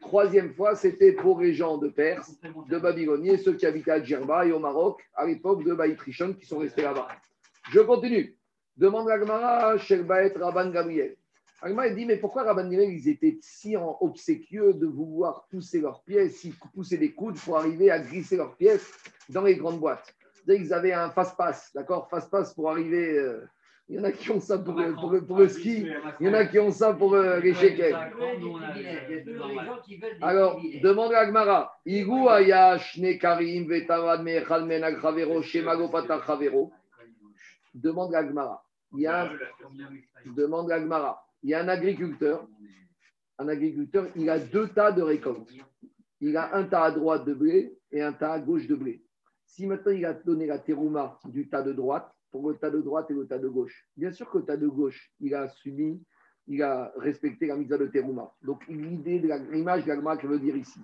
[0.00, 2.34] Troisième fois, c'était pour les gens de Perse,
[2.68, 6.00] de Babylonie, et ceux qui habitaient à Djerba et au Maroc, à l'époque de Baït
[6.00, 7.08] Rishon, qui sont restés là-bas.
[7.70, 8.36] Je continue.
[8.76, 11.16] Demande la Gemara, Sherbaet Rabban Gabriel.
[11.62, 16.02] Agma il dit, mais pourquoi Rabban Gamliel, ils étaient si obséquieux de vouloir pousser leurs
[16.02, 18.90] pièces, ils poussaient des coudes pour arriver à glisser leurs pièces
[19.28, 20.14] dans les grandes boîtes?
[20.46, 22.08] Qu'ils avaient un fast-pass, d'accord?
[22.08, 23.18] Fast-pass pour arriver.
[23.18, 23.44] euh,
[23.90, 25.84] il y en a qui ont ça pour, le- pour le- pour le ski,
[26.20, 27.96] il y en a qui ont ça pour euh, les shekels.
[30.20, 31.72] Alors, demande à Gmara.
[31.84, 36.70] Igu aya shne karim vetavad me'echal men agravero shemago patach chavero.
[37.74, 38.62] Demande à Gmara.
[38.94, 39.30] Il y a un-
[40.36, 41.22] demande à Gmara.
[41.42, 42.46] Il y a un agriculteur.
[43.38, 45.50] Un agriculteur, il a deux tas de récoltes.
[46.20, 49.02] Il a un tas à droite de blé et un tas à gauche de blé.
[49.46, 52.80] Si maintenant il a donné la terouma du tas de droite pour le tas de
[52.80, 55.48] droite et le tas de gauche, bien sûr que le tas de gauche, il a
[55.48, 56.00] subi,
[56.46, 58.32] il a respecté la mitzvah de terouma.
[58.42, 60.80] Donc l'idée de l'image Gemara que veut dire ici,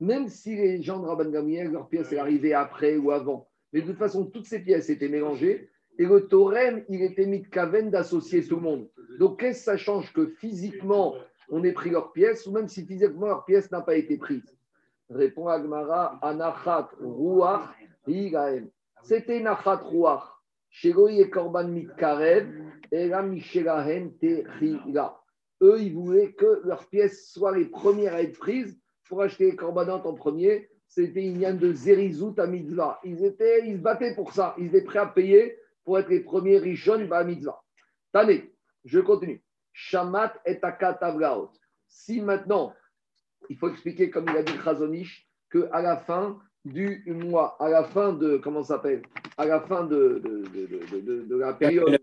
[0.00, 3.82] même si les gens de Rabban Gamliel, leur pièce est arrivée après ou avant, mais
[3.82, 7.48] de toute façon, toutes ces pièces étaient mélangées et le Torem, il était mis de
[7.48, 8.88] kaven d'associer tout le monde.
[9.18, 11.16] Donc qu'est-ce que ça change que physiquement,
[11.48, 14.56] on ait pris leur pièce ou même si physiquement leur pièce n'a pas été prise?
[15.10, 17.70] Répond Agmara, Anachat Ruach.
[19.02, 20.37] C'était Nachat Ruach.
[20.84, 22.48] Et Korban Mitkarev,
[22.92, 25.20] et la Mishelahem Tehila.
[25.60, 29.56] Eux, ils voulaient que leurs pièces soient les premières à être prises pour acheter les
[29.56, 30.68] corbanotes en premier.
[30.86, 33.00] C'était une de Zerizout à mitzvah.
[33.04, 34.54] Ils, étaient, ils se battaient pour ça.
[34.58, 37.62] Ils étaient prêts à payer pour être les premiers richon à mitzvah.
[38.12, 38.52] Tané,
[38.84, 39.42] je continue.
[39.72, 40.60] Shamat et.
[41.88, 42.74] Si maintenant,
[43.48, 47.84] il faut expliquer, comme il a dit Khazonich, qu'à la fin du mois, à la
[47.84, 49.02] fin de, comment s'appelle
[49.36, 51.98] À la fin de, de, de- de- de- de la période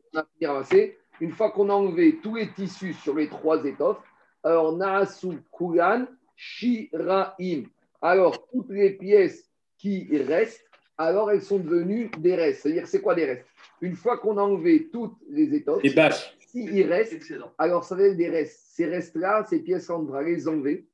[1.22, 4.02] une fois qu'on a enlevé tous les tissus sur les trois étoffes,
[4.44, 7.64] alors Naasu Kulan Shiraim.
[8.02, 10.64] Alors, toutes les pièces qui restent,
[10.98, 12.62] alors elles sont devenues des restes.
[12.64, 13.46] C'est-à-dire, c'est quoi des restes?
[13.82, 16.36] Une fois qu'on a enlevé toutes les étoffes, Les bâches.
[16.40, 17.52] s'il reste, Excellent.
[17.58, 18.60] alors ça va être des restes.
[18.72, 20.86] Ces restes-là, ces pièces-là, on devra les enlever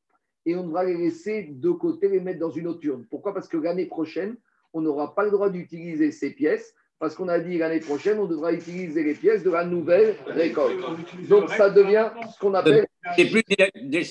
[0.46, 3.06] et on devra les laisser de côté, les mettre dans une autre urne.
[3.10, 3.34] Pourquoi?
[3.34, 4.36] Parce que l'année prochaine,
[4.74, 8.28] on n'aura pas le droit d'utiliser ces pièces parce qu'on a dit l'année prochaine, on
[8.28, 10.80] devra utiliser les pièces de la nouvelle récolte.
[11.28, 12.86] Donc ça devient ce qu'on appelle.
[13.16, 14.04] C'est plus des.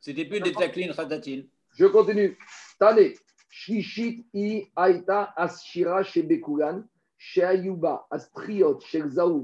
[0.00, 1.46] C'était plus des taclines radatines.
[1.74, 2.36] Je continue.
[2.78, 3.12] Tane.
[3.54, 6.84] Shishit i aita aschira chez Bekulan,
[7.18, 8.80] chez Ayuba, astriot,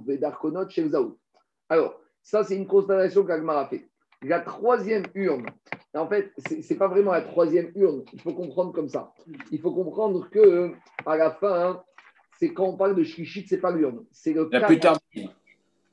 [0.06, 0.66] vedarkonot.
[1.68, 3.86] Alors, ça, c'est une constatation qu'Agmar a fait.
[4.22, 5.46] La troisième urne,
[5.94, 9.12] en fait, ce n'est pas vraiment la troisième urne, il faut comprendre comme ça.
[9.52, 10.72] Il faut comprendre que
[11.06, 11.82] à la fin, hein,
[12.38, 14.48] c'est quand on parle de Shishit, ce n'est pas l'urne, c'est le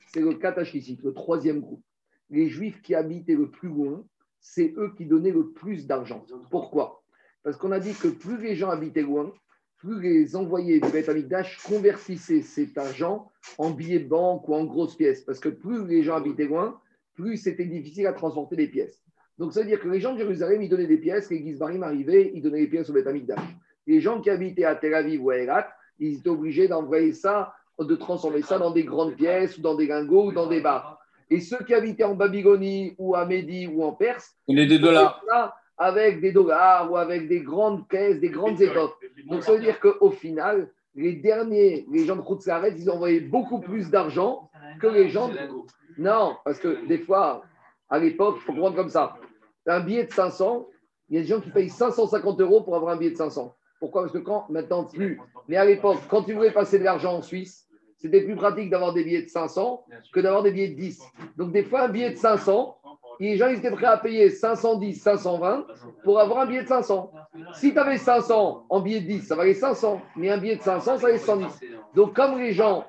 [0.08, 1.82] c'est le le troisième groupe.
[2.30, 4.04] Les Juifs qui habitaient le plus loin,
[4.40, 6.24] c'est eux qui donnaient le plus d'argent.
[6.50, 7.02] Pourquoi?
[7.42, 9.32] Parce qu'on a dit que plus les gens habitaient loin,
[9.76, 14.64] plus les envoyés du Beth Amikdash convertissaient cet argent en billets de banque ou en
[14.64, 15.22] grosses pièces.
[15.22, 16.80] Parce que plus les gens habitaient loin,
[17.16, 19.02] plus c'était difficile à transporter les pièces.
[19.38, 21.82] Donc, ça veut dire que les gens de Jérusalem, ils donnaient des pièces, les Gizbarim
[21.82, 23.06] arrivaient, ils donnaient les pièces au Beth.
[23.86, 27.52] Les gens qui habitaient à Tel Aviv ou à Elat, ils étaient obligés d'envoyer ça,
[27.78, 30.98] de transformer ça dans des grandes pièces, ou dans des lingots, ou dans des bars.
[31.28, 35.22] Et ceux qui habitaient en Babylonie, ou à Médie, ou en Perse, est des dollars.
[35.28, 38.94] ça avec des dollars ou avec des grandes caisses, des grandes étoffes.
[39.28, 43.58] Donc ça veut dire qu'au final, les derniers, les gens de Khoutzlaret, ils envoyaient beaucoup
[43.60, 44.48] plus d'argent
[44.80, 45.28] que les gens.
[45.28, 45.34] de-
[45.98, 47.42] Non, parce que des fois,
[47.88, 49.16] à l'époque, il faut comprendre comme ça.
[49.66, 50.66] Un billet de 500,
[51.08, 53.54] il y a des gens qui payent 550 euros pour avoir un billet de 500.
[53.80, 54.02] Pourquoi?
[54.02, 55.20] Parce que quand, maintenant, plus.
[55.48, 57.66] Mais à l'époque, quand tu voulais passer de l'argent en Suisse,
[57.98, 61.02] c'était plus pratique d'avoir des billets de 500 que d'avoir des billets de 10.
[61.36, 62.78] Donc des fois, un billet de 500,
[63.20, 65.66] les gens ils étaient prêts à payer 510, 520
[66.04, 67.10] pour avoir un billet de 500.
[67.54, 70.00] Si tu avais 500 en billet de 10, ça valait 500.
[70.16, 71.46] Mais un billet de 500, ça valait 110.
[71.94, 72.84] Donc, comme les gens,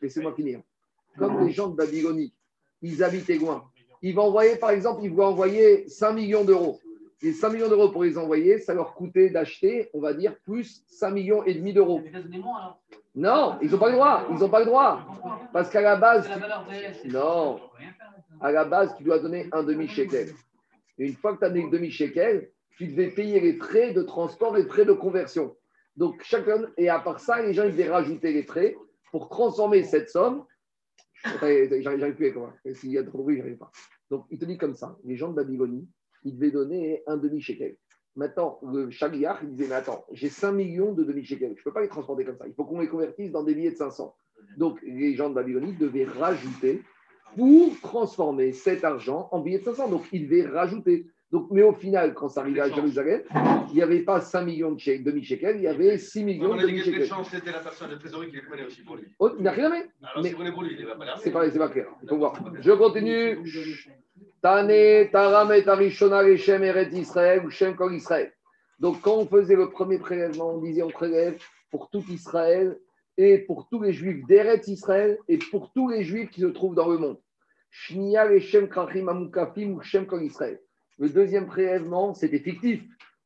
[0.00, 0.60] laissez-moi finir,
[1.18, 2.32] comme les gens de Babylonie,
[2.82, 3.64] ils habitaient loin,
[4.02, 6.80] ils vont envoyer, par exemple, ils vont envoyer 5 millions d'euros.
[7.24, 10.82] Et 5 millions d'euros pour les envoyer, ça leur coûtait d'acheter, on va dire, plus
[10.88, 12.02] 5 millions et demi d'euros.
[13.14, 14.26] Non, ils n'ont pas le droit.
[14.30, 15.06] Ils n'ont pas le droit.
[15.52, 16.28] Parce qu'à la base,
[17.04, 17.60] non,
[18.40, 20.30] à la base, tu dois donner un demi-shekel.
[20.98, 24.56] Une fois que tu as donné le demi-shekel, tu devais payer les frais de transport
[24.56, 25.54] les frais de conversion.
[25.96, 28.74] Donc, chacun, et à part ça, les gens, ils devaient rajouter les frais
[29.12, 30.44] pour transformer cette somme.
[31.24, 33.70] J'arrive plus, comment S'il y a trop de bruit, j'arrive pas.
[34.10, 35.88] Donc, il te dit comme ça les gens de Babylonie,
[36.24, 37.76] ils devaient donner un demi-shekel.
[38.14, 41.54] Maintenant, le Shaliach, il disait Mais attends, j'ai 5 millions de demi-shekel.
[41.54, 42.46] Je ne peux pas les transporter comme ça.
[42.46, 44.14] Il faut qu'on les convertisse dans des billets de 500.
[44.58, 46.82] Donc, les gens de Babylonie devaient rajouter
[47.36, 49.88] pour transformer cet argent en billets de 500.
[49.88, 51.06] Donc, ils devaient rajouter.
[51.32, 53.22] Donc, mais au final, quand ça arrivait à Jérusalem,
[53.70, 56.56] il n'y avait pas 5 millions de shek- demi-shekels, il y avait 6 millions On
[56.56, 57.00] de a dit que demi-shekels.
[57.00, 59.04] l'échange, c'était la personne de trésorerie qui les prenait aussi pour lui.
[59.18, 59.76] Oh, il n'a rien à.
[59.76, 61.86] Alors, Mais- si vous les pour lui, il va pas C'est pas, c'est pas clair.
[62.02, 62.34] Il faut voir.
[62.60, 63.38] Je continue.
[64.42, 68.32] Tane, Taram et Tarishona, les Shem Eret Israël ou Shem Kol Israël.
[68.78, 72.76] Donc, quand on faisait le premier prélèvement, on disait on prélève pour tout Israël
[73.16, 76.74] et pour tous les Juifs d'Eret Israël et pour tous les Juifs qui se trouvent
[76.74, 77.18] dans le monde.
[77.70, 80.60] Shnia et Shem Krachim Amukafim ou Shem Kol Israël.
[81.02, 82.80] Le deuxième prélèvement, c'était fictif.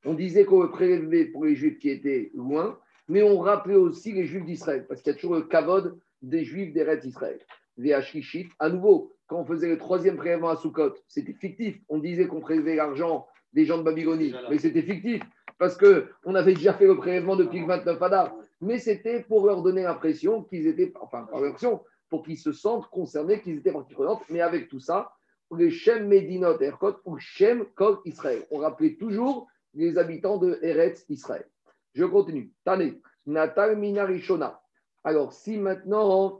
[0.07, 4.12] On disait qu'on le prélevait pour les Juifs qui étaient loin, mais on rappelait aussi
[4.12, 7.39] les Juifs d'Israël, parce qu'il y a toujours le kavod des Juifs d'Eret Israël.
[7.77, 11.77] VHishit, à nouveau, quand on faisait le troisième prélèvement à Sukkot, c'était fictif.
[11.91, 15.22] On disait qu'on prélevait l'argent des gens de Babylonie, mais c'était fictif,
[15.59, 18.35] parce qu'on avait déjà fait le prélèvement depuis le 29 Adar.
[18.62, 22.89] Mais c'était pour leur donner l'impression qu'ils étaient, enfin, pas l'impression, pour qu'ils se sentent
[22.89, 24.22] concernés, qu'ils étaient partie prenante.
[24.31, 25.12] Mais avec tout ça,
[25.57, 28.47] les Medinot Erkot ou Shem Kol Israël.
[28.51, 31.47] On rappelait toujours les habitants de Eretz Israël.
[31.94, 32.53] Je continue.
[32.64, 34.61] Tane, Natal Minarishona.
[35.05, 36.38] Alors, si maintenant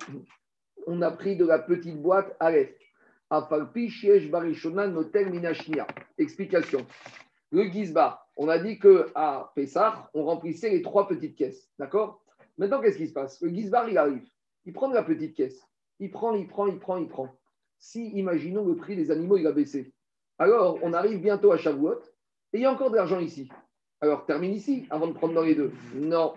[0.87, 2.75] on a pris de la petite boîte Aleph,
[3.31, 5.87] Afalpi Shiesh Barishona Notel Minashnia.
[6.19, 6.87] Explication.
[7.51, 11.71] Le Gizba, on a dit qu'à Pessah, on remplissait les trois petites caisses.
[11.79, 12.23] D'accord?
[12.59, 13.41] Maintenant, qu'est-ce qui se passe?
[13.41, 14.27] Le Gizbar, il arrive.
[14.65, 15.61] Il prend la petite caisse.
[16.01, 17.37] Il prend, il prend, il prend, il prend.
[17.79, 19.93] Si, imaginons, le prix des animaux, il a baissé.
[20.39, 22.01] Alors, on arrive bientôt à Shavuot
[22.53, 23.49] et il y a encore de l'argent ici.
[24.01, 25.73] Alors, termine ici avant de prendre dans les deux.
[25.95, 26.35] Non.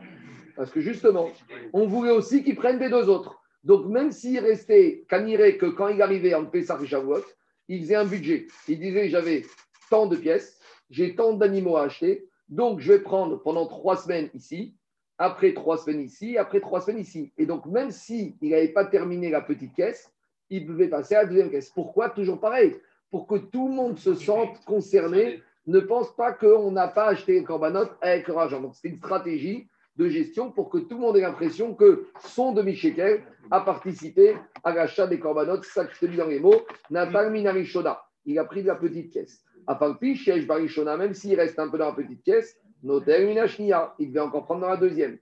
[0.56, 1.30] Parce que justement,
[1.74, 3.42] on voulait aussi qu'ils prennent des deux autres.
[3.64, 7.24] Donc, même s'il restait, Kaniré, que quand il arrivait en Pessah et Shavuot,
[7.68, 8.48] il faisait un budget.
[8.68, 9.46] Il disait j'avais
[9.90, 10.60] tant de pièces,
[10.90, 14.76] j'ai tant d'animaux à acheter, donc je vais prendre pendant trois semaines ici,
[15.18, 17.32] après trois semaines ici, après trois semaines ici.
[17.38, 20.12] Et donc, même s'il n'avait pas terminé la petite caisse,
[20.50, 21.70] il pouvait passer à la deuxième caisse.
[21.70, 22.76] Pourquoi Toujours pareil?
[23.12, 27.34] Pour que tout le monde se sente concerné, ne pense pas qu'on n'a pas acheté
[27.34, 28.62] les corbanotes avec leur argent.
[28.62, 32.54] Donc, c'est une stratégie de gestion pour que tout le monde ait l'impression que son
[32.54, 33.22] demi-shekel
[33.52, 35.66] a participé à l'achat des corbanotes.
[35.66, 36.62] Ça que je te dis dans les mots.
[36.90, 38.02] Natal Minarishona.
[38.26, 39.44] Il a pris de la petite caisse.
[39.68, 43.94] Afalpi, Shesh Barishona, même s'il reste un peu dans la petite caisse, Notel Minashnia.
[44.00, 45.18] Il devait encore prendre dans la deuxième.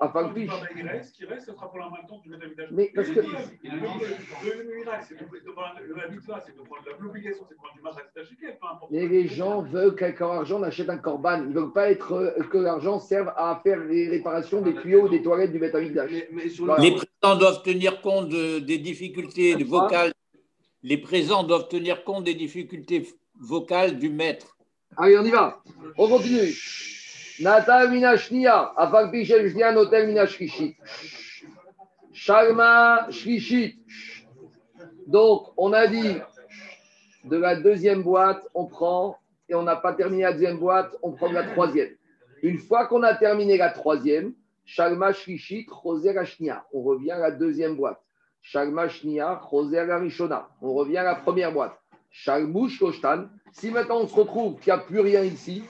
[0.00, 0.46] Afin qui
[1.26, 2.74] reste, ce sera pour la même temps que.
[2.74, 3.20] Mais parce que-.
[8.90, 11.38] Mais les gens veulent qu'avec leur argent, on achète un corban.
[11.42, 15.04] Ils ne veulent pas être, euh, que l'argent serve à faire les réparations des tuyaux
[15.04, 16.10] ou des toilettes du Beth Amikdash.
[16.10, 16.82] Mais, mais sur Voilà.
[16.82, 20.12] le- Les présents doivent tenir compte de- des difficultés vocales.
[20.82, 23.06] Les présents doivent tenir compte des difficultés
[23.40, 24.56] vocales du maître.
[24.96, 25.62] Allez, on y va.
[25.96, 26.52] On continue.
[27.40, 30.76] Natal Minashnia, Afak Pichel Jnia Notel Minashrishit.
[32.12, 33.78] Shalma Shrishit.
[35.06, 36.18] Donc, on a dit
[37.24, 39.18] de la deuxième boîte, on prend,
[39.48, 41.90] et on n'a pas terminé la deuxième boîte, on prend la troisième.
[42.42, 46.64] Une fois qu'on a terminé la troisième, Shalma Shrishit, Roser Ashnia.
[46.72, 48.00] On revient à la deuxième boîte.
[48.42, 50.48] Shalma Shnia, Choser Garishona.
[50.60, 51.78] On revient à la première boîte.
[52.12, 53.28] Shalmouch Koshtan.
[53.52, 55.64] Si maintenant on se retrouve qu'il n'y a plus rien ici,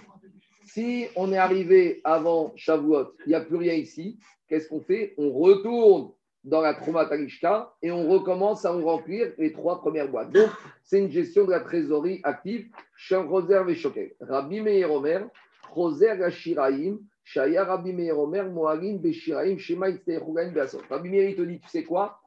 [0.72, 4.18] si on est arrivé avant Shavuot, il n'y a plus rien ici,
[4.48, 5.14] qu'est-ce qu'on fait?
[5.18, 6.12] On retourne
[6.44, 10.32] dans la Trouma Talishka et on recommence à remplir les trois premières boîtes.
[10.32, 10.48] Donc,
[10.82, 12.68] c'est une gestion de la trésorerie active.
[12.96, 14.14] Shem Roser Veshokel.
[14.20, 15.28] Rabbi Meir Omer,
[15.70, 19.86] Roser Gashiraim, Shaya Rabbi Meir Omer, Moalim Beshiraim, Shema.
[19.86, 22.18] Rabbi Meir, il te dit, tu sais quoi?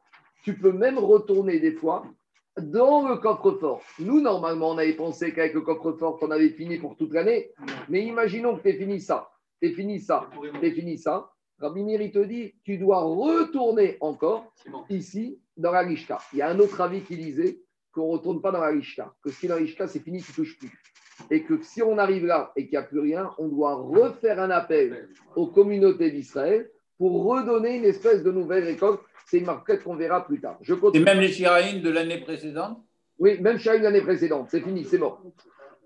[0.43, 2.05] Tu peux même retourner des fois
[2.57, 3.81] dans le coffre-fort.
[3.99, 7.51] Nous, normalement, on avait pensé qu'avec le coffre-fort, on avait fini pour toute l'année.
[7.89, 9.29] Mais imaginons que tu fini ça,
[9.61, 10.29] tu fini ça,
[10.61, 11.29] tu fini ça.
[11.59, 14.51] Rabbi Meir, il te dit, tu dois retourner encore
[14.89, 16.17] ici dans la Rishka.
[16.33, 17.61] Il y a un autre avis qui disait
[17.93, 20.35] qu'on ne retourne pas dans la Rishka, que si la Rishka, c'est fini, tu ne
[20.35, 20.81] touches plus.
[21.31, 24.41] Et que si on arrive là et qu'il n'y a plus rien, on doit refaire
[24.41, 28.99] un appel aux communautés d'Israël pour redonner une espèce de nouvelle récolte.
[29.25, 30.57] C'est une marquette qu'on verra plus tard.
[30.61, 31.03] Je Et continue.
[31.03, 32.79] même les Shiraïm de l'année précédente?
[33.17, 35.21] Oui, même Shaïm l'année précédente, c'est fini, c'est mort.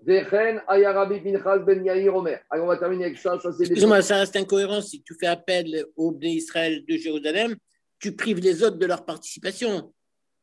[0.02, 0.24] Ben.
[0.66, 3.38] Allez, on va terminer avec ça.
[3.38, 4.80] ça Excuse-moi, ça reste incohérent.
[4.80, 7.54] Si tu fais appel au Bné Israël de Jérusalem,
[7.98, 9.92] tu prives les autres de leur participation.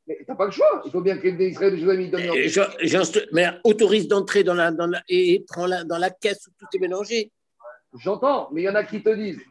[0.08, 0.82] Mais t'as pas le choix.
[0.86, 4.44] Il faut bien que les Israël de Jérusalem donnent leur- Et je- mais autorise d'entrer
[4.44, 7.32] dans la, dans la, et prends la, dans la caisse où tout est mélangé.
[8.00, 9.42] J'entends, mais il y en a qui te disent.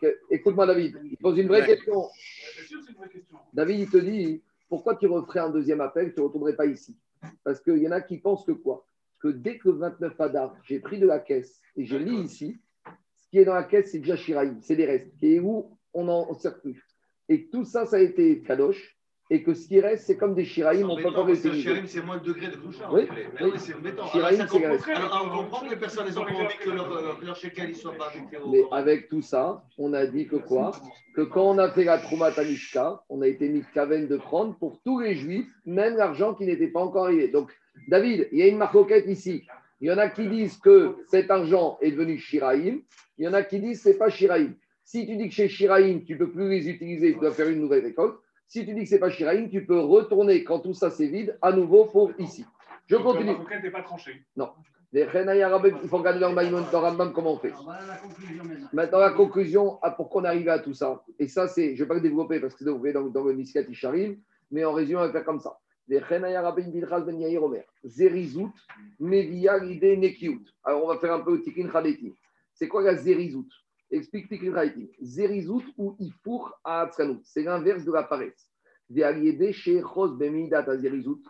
[0.00, 0.98] que- Écoute-moi, David.
[1.04, 1.66] Il pose une vraie Ouais.
[1.76, 2.08] question.
[3.52, 6.96] David, il te dit pourquoi tu referais un deuxième appel, tu ne retournerais pas ici?
[7.44, 8.86] Parce qu'il y en a qui pensent que quoi?
[9.20, 12.58] Que dès que le 29 Adar, j'ai pris de la caisse et je lis ici,
[13.16, 16.04] ce qui est dans la caisse, c'est déjà Shiraïm, c'est des restes, et où on
[16.04, 16.86] n'en sert plus.
[17.28, 18.96] Et tout ça, ça a été Kadosh,
[19.32, 21.62] et que ce qui reste, c'est comme des Shiraïm, on ne peut pas réutiliser.
[21.62, 22.56] Shirim, c'est moins le degré de.
[22.90, 23.50] Oui, Mais oui.
[23.54, 24.04] oui, c'est embêtant.
[24.12, 27.38] Alors, c'est alors, on comprend que les personnes, elles ont envie que leur, euh, leur
[27.68, 28.50] ne soit pas ajouté au.
[28.50, 30.72] Mais avec tout ça, on a dit que quoi?
[31.16, 34.54] Que quand on a fait la Trouma Talishka, on a été mis Kaven de prendre
[34.58, 37.28] pour tous les juifs, même l'argent qui n'était pas encore arrivé.
[37.28, 37.50] Donc,
[37.88, 39.46] David, il y a une marcoquette ici.
[39.80, 42.82] Il y en a qui disent que cet argent est devenu Shiraïm.
[43.16, 44.54] Il y en a qui disent que ce n'est pas Shiraïm.
[44.84, 47.48] Si tu dis que chez Shiraïm, tu ne peux plus les utiliser, tu dois faire
[47.48, 48.16] une nouvelle récolte.
[48.52, 51.06] Si tu dis que ce n'est pas Shiraïm, tu peux retourner quand tout ça c'est
[51.06, 52.44] vide à nouveau pour ici.
[52.86, 53.32] Je Donc, continue.
[53.32, 54.26] La requête n'est pas tranchée.
[54.92, 57.54] Les Renaya Rabbe, Il faut regarder dans Maïmon, dans Rambam comment on fait.
[58.74, 58.98] Maintenant.
[58.98, 61.02] La conclusion, à pourquoi on arrive à tout ça.
[61.18, 63.24] Et ça, c'est, je ne vais pas le développer parce que c'est vous dans, dans
[63.24, 64.18] le Miskat Isharim,
[64.50, 65.58] mais en résumé, on va faire comme ça.
[65.88, 66.22] Les Ben
[67.84, 68.52] Zerizout,
[69.00, 70.44] Mevia Nekiut.
[70.62, 72.14] Alors, on va faire un peu Tikin Khadeti.
[72.52, 73.48] C'est quoi la Zerizout?
[73.92, 74.90] Explique Khadeti.
[75.00, 76.90] Zerizout ou Ifour à.
[77.24, 78.48] C'est l'inverse de la paresse.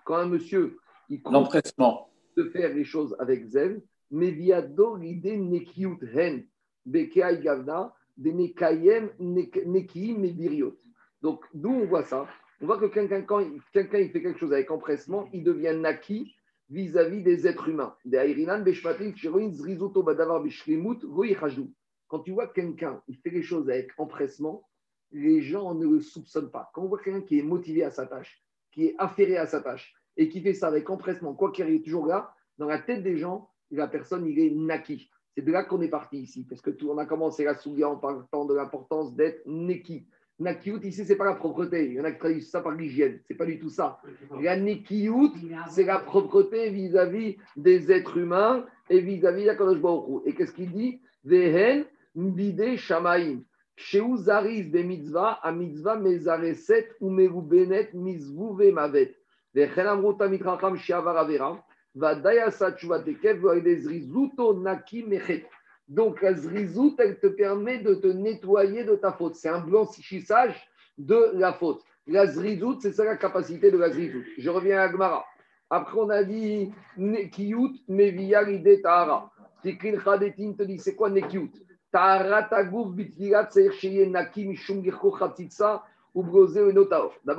[0.05, 2.09] Quand un monsieur, il croit L'empressement.
[2.37, 4.61] de faire les choses avec zèle, mais via
[5.01, 6.47] l'idée nekiut hen,
[6.87, 10.75] bekeai gavna, de nekayem nek- nekiim mebiriot.
[11.21, 12.27] Donc, d'où on voit ça?
[12.61, 16.35] On voit que quelqu'un, quand quelqu'un il fait quelque chose avec empressement, il devient naki
[16.71, 17.95] vis-à-vis des êtres humains.
[18.05, 21.71] Des airinan beshmatim shiroin zrizoto badavar bishrimut voyichajou.
[22.13, 24.69] Quand tu vois quelqu'un, il fait les choses avec empressement,
[25.13, 26.71] les gens ne le soupçonnent pas.
[26.75, 29.63] Quand on voit quelqu'un qui est motivé à sa tâche, qui est affairé à sa
[29.63, 33.03] tâche, et qui fait ça avec empressement, quoi qu'il arrive toujours là, dans la tête
[33.03, 35.09] des gens, la personne, il est naki.
[35.35, 37.89] C'est de là qu'on est parti ici, parce que tout, on a commencé la souga
[37.89, 40.07] en parlant de l'importance d'être neki.
[40.39, 41.87] Nakiut, ici, c'est pas la propreté.
[41.87, 43.21] Il y en a qui traduisent ça par l'hygiène.
[43.27, 44.03] C'est pas du tout ça.
[44.39, 45.31] La nekiut,
[45.71, 50.21] c'est la propreté vis-à-vis des êtres humains et vis-à-vis d'Akadosh Hu.
[50.27, 51.01] Et qu'est-ce qu'il dit?
[51.25, 53.45] Vehen mbide shamaim.
[53.77, 59.15] Sheu zariz be mitzvah, a mitzvah mezareset ou merubenet mizvu ve mavet.
[59.55, 61.57] Vehen amru tamid racham she'avar avera.
[61.95, 65.47] Vadayasa tshuvatekev ve'alidei zrizuto naki mechet.
[65.89, 69.35] Donc la zrizout, elle te permet de te nettoyer de ta faute.
[69.35, 70.55] C'est un blanchissage
[70.97, 71.83] de la faute.
[72.07, 74.25] La zrizout, c'est ça la capacité de la zrizout.
[74.39, 75.25] Je reviens à Gmara.
[75.69, 79.31] Après, on a dit Nekiyut Mevia Lide Tahara.
[79.63, 81.53] Tikrin Chadetin te dit c'est quoi Nekiyut
[81.93, 82.89] D'abord,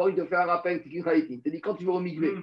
[0.10, 0.82] il te fait un rappel.
[0.86, 2.34] Il te dit quand tu vas au migvé,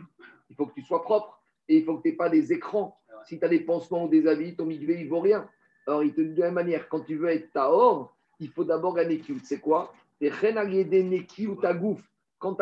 [0.48, 2.96] il faut que tu sois propre et il faut que tu n'aies pas des écrans.
[3.26, 5.48] Si tu as des pansements ou des habits, ton migvé, il ne vaut rien.
[5.86, 8.64] Alors, il te dit de la même manière, quand tu veux être Tahor, il faut
[8.64, 9.40] d'abord un Nekiyut.
[9.44, 9.92] C'est quoi?
[10.18, 10.32] Tu as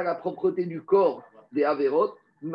[0.03, 2.47] la propreté du corps des Averot, et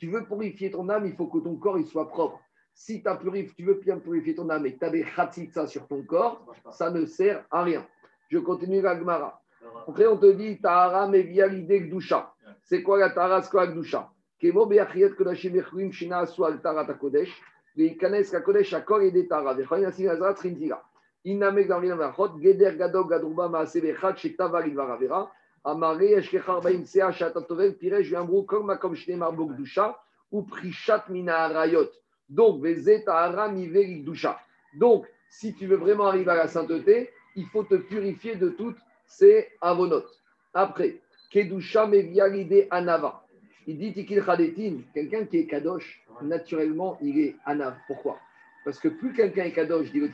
[0.00, 2.40] Tu veux purifier ton âme, il faut que ton corps il soit propre.
[2.72, 5.66] Si as purifié, tu veux bien purifier ton âme et que tu as des khatsitsa
[5.66, 7.86] sur ton corps, ça ne sert à rien.
[8.30, 9.42] Je continue la Gemara.
[9.86, 12.32] Après, on te dit tahara mevia l'idée gdusha.
[12.62, 16.62] C'est quoi la tahara, c'est quoi la gdusha Kemo be'achiyat kodashim echrim shina asu al
[16.62, 17.30] tarat hakodesh.
[17.76, 19.52] Ve'ikanes hakodesh hakol et tahara.
[19.52, 20.82] Ve'choyin asin azrat trinzira.
[21.26, 25.30] Inamek dans l'Inavachot, Geder Gadol Gadruba Maase Bechad, Shektavar Ilvaravera,
[25.64, 29.96] Amare Eshkechar Baim Sea, Shatatovel, Pirej, Yambrou, Kol Makom Shnemar Bogdusha,
[30.32, 31.90] ou Prishat Mina Arayot.
[32.28, 34.40] Donc, Vezet Ahara Mive Dusha.
[34.74, 38.78] Donc, si tu veux vraiment arriver à la sainteté, il faut te purifier de toutes
[39.06, 40.20] ces avonotes.
[40.54, 41.00] Après,
[41.30, 43.24] Kedusha Mevialide Anava.
[43.66, 47.76] Il dit Tikil Chadetin, quelqu'un qui est Kadosh, naturellement, il est Anav.
[47.86, 48.18] Pourquoi?
[48.64, 50.10] Parce que plus quelqu'un est Kadosh, dit le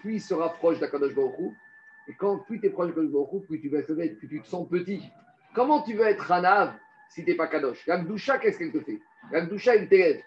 [0.00, 1.52] plus il se rapproche d'Akadosh Baruch
[2.14, 4.46] quand plus tu es proche Baruch Hu, plus tu vas te mettre, plus tu te
[4.46, 5.02] sens petit.
[5.54, 6.74] Comment tu veux être Anav
[7.10, 7.86] si tu n'es pas Kadosh?
[7.86, 9.00] La Gdusha, qu'est-ce qu'elle te fait?
[9.32, 10.20] La Gdusha, il t'élève.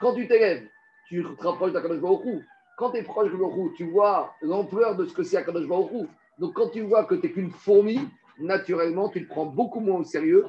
[0.00, 0.66] Quand tu t'élèves,
[1.06, 2.46] tu te rapproches d'Akadosh Baruch Hu.
[2.78, 5.66] Quand tu es proche de Baruch Hu, tu vois l'ampleur de ce que c'est Akadosh
[5.66, 6.06] Baruch Hu.
[6.38, 8.00] Donc quand tu vois que tu n'es qu'une fourmi,
[8.38, 10.46] naturellement, tu te prends beaucoup moins au sérieux.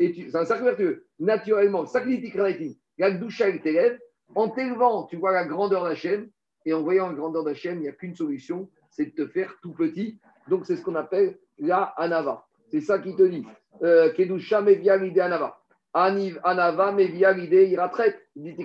[0.00, 1.06] Et tu, c'est un cercle vertueux.
[1.18, 3.98] Naturellement, sacrifice la Gdusha, il t'élève.
[4.34, 6.28] En t'élevant, tu vois la grandeur d'Hachem.
[6.64, 9.56] Et en voyant la grandeur d'Hachem, il n'y a qu'une solution, c'est de te faire
[9.60, 10.18] tout petit.
[10.48, 12.46] Donc c'est ce qu'on appelle la Anava.
[12.68, 13.44] C'est ça qui te dit.
[13.82, 15.60] Euh, Kedusha mevia l'idée Anava.
[15.92, 18.20] Anava mevia l'idée Iratret.
[18.36, 18.56] Dit.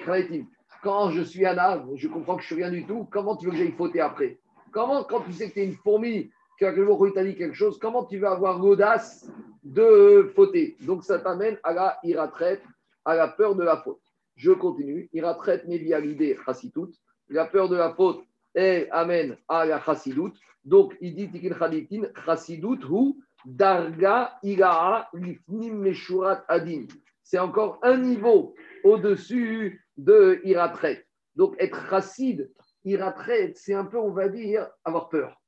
[0.84, 3.08] Quand je suis Anav, je comprends que je suis rien du tout.
[3.12, 4.40] Comment tu veux que j'aille fauter après?
[4.72, 7.80] Comment, quand tu sais que tu es une fourmi, que le t'a dit quelque chose,
[7.80, 9.30] comment tu vas avoir l'audace
[9.64, 10.78] de fauter?
[10.82, 12.62] Donc ça t'amène à la iratraite,
[13.04, 14.02] à la peur de la faute.
[14.36, 15.10] Je continue.
[15.14, 16.92] Iratraite via l'idée chassitout.
[17.30, 18.24] La peur de la faute
[18.54, 20.34] elle amène à la chassidout.
[20.64, 26.86] Donc il dit tikin chaditin chassidout ou darga iraa lifnim meshurat adin.
[27.24, 31.06] C'est encore un niveau au-dessus de iratret.
[31.36, 32.52] Donc être chassid,
[32.84, 35.40] iratret, c'est un peu, on va dire, avoir peur.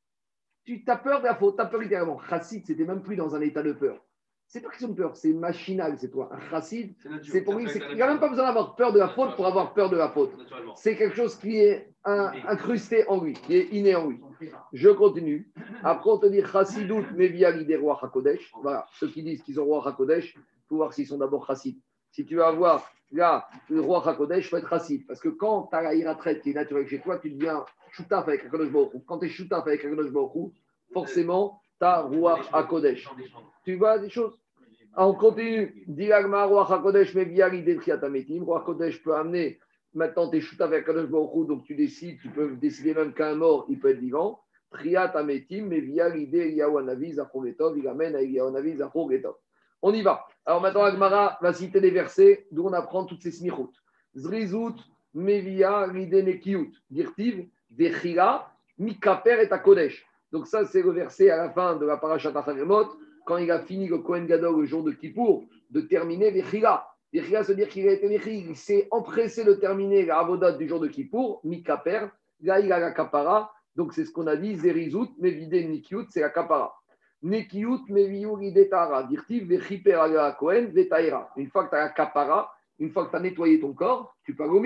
[0.64, 2.20] Tu as peur de la faute, tu as peur littéralement.
[2.30, 4.00] Chassid, c'était même plus dans un état de peur.
[4.54, 6.28] C'est pas question de peur, c'est machinal, c'est toi.
[6.34, 6.94] Un chassid,
[7.24, 9.48] c'est pour lui, il n'y a même pas besoin d'avoir peur de la faute pour
[9.48, 10.34] avoir peur de la faute.
[10.76, 14.20] C'est quelque chose qui est un- incrusté en lui, qui est inné en lui.
[14.74, 15.50] Je continue.
[15.84, 18.52] Après, on te dit chassidout mevia l'idée roi Hakodesh.
[18.62, 21.78] Voilà, ceux qui disent qu'ils ont roi Hakodesh, il faut voir s'ils sont d'abord chassid.
[22.12, 25.08] Si tu veux avoir là le roi Hakodesh, il faut être chassid.
[25.08, 28.28] Parce que quand tu as la iratraite qui est naturelle chez toi, tu deviens choutaf
[28.28, 29.00] avec Baruch Hu.
[29.08, 30.50] Quand tu es choutaf avec Baruch Hu,
[30.92, 31.61] forcément,
[33.64, 34.34] tu vois des choses?
[34.94, 35.84] Ah, On continue.
[35.88, 38.44] Dilagma, roi Hakodesh, mevia l'idée triatametim.
[38.44, 39.60] Roi Hakodesh peut amener
[39.94, 43.36] Maintenant, tu es shooté avec Kadosh Baruch donc tu décides, tu peux décider même qu'un
[43.36, 44.40] mort, il peut être vivant.
[44.72, 49.36] Triat ametim, mais via l'idée Yahwanavi Zachogetov, il amène à Yahwanavi Zachogetov.
[49.82, 50.26] On y va.
[50.46, 53.70] Alors maintenant, Agmara va citer des versets d'où on apprend toutes ces smichot.
[54.16, 54.76] Zrizut,
[55.14, 60.06] Mevia, l'idée Nekiut, Dirtiv, Vechila, Mikaper et Akodesh.
[60.32, 62.86] Donc ça, c'est le verset à la fin de la parashat Acharemot,
[63.26, 66.88] quand il a fini le Kohen Gadol le jour de Kippour, de terminer Vechila.
[67.14, 70.68] Vechila, se dire qu'il a été Vechil, il s'est empressé de terminer la avodat du
[70.68, 72.08] jour de Kippour, Mikaper,
[72.42, 76.22] là il a la kapara, donc c'est ce qu'on a dit, Zerizut, Mevide Nikiut, c'est
[76.22, 76.74] la kapara.
[77.24, 81.30] Nekiut, Meviu, Lidetara, Dirtiv, Vechiper, Aga, Kohen, Vetaira.
[81.38, 84.16] Une fois que tu as la kapara, une fois que tu as nettoyé ton corps,
[84.24, 84.64] tu peux aller au.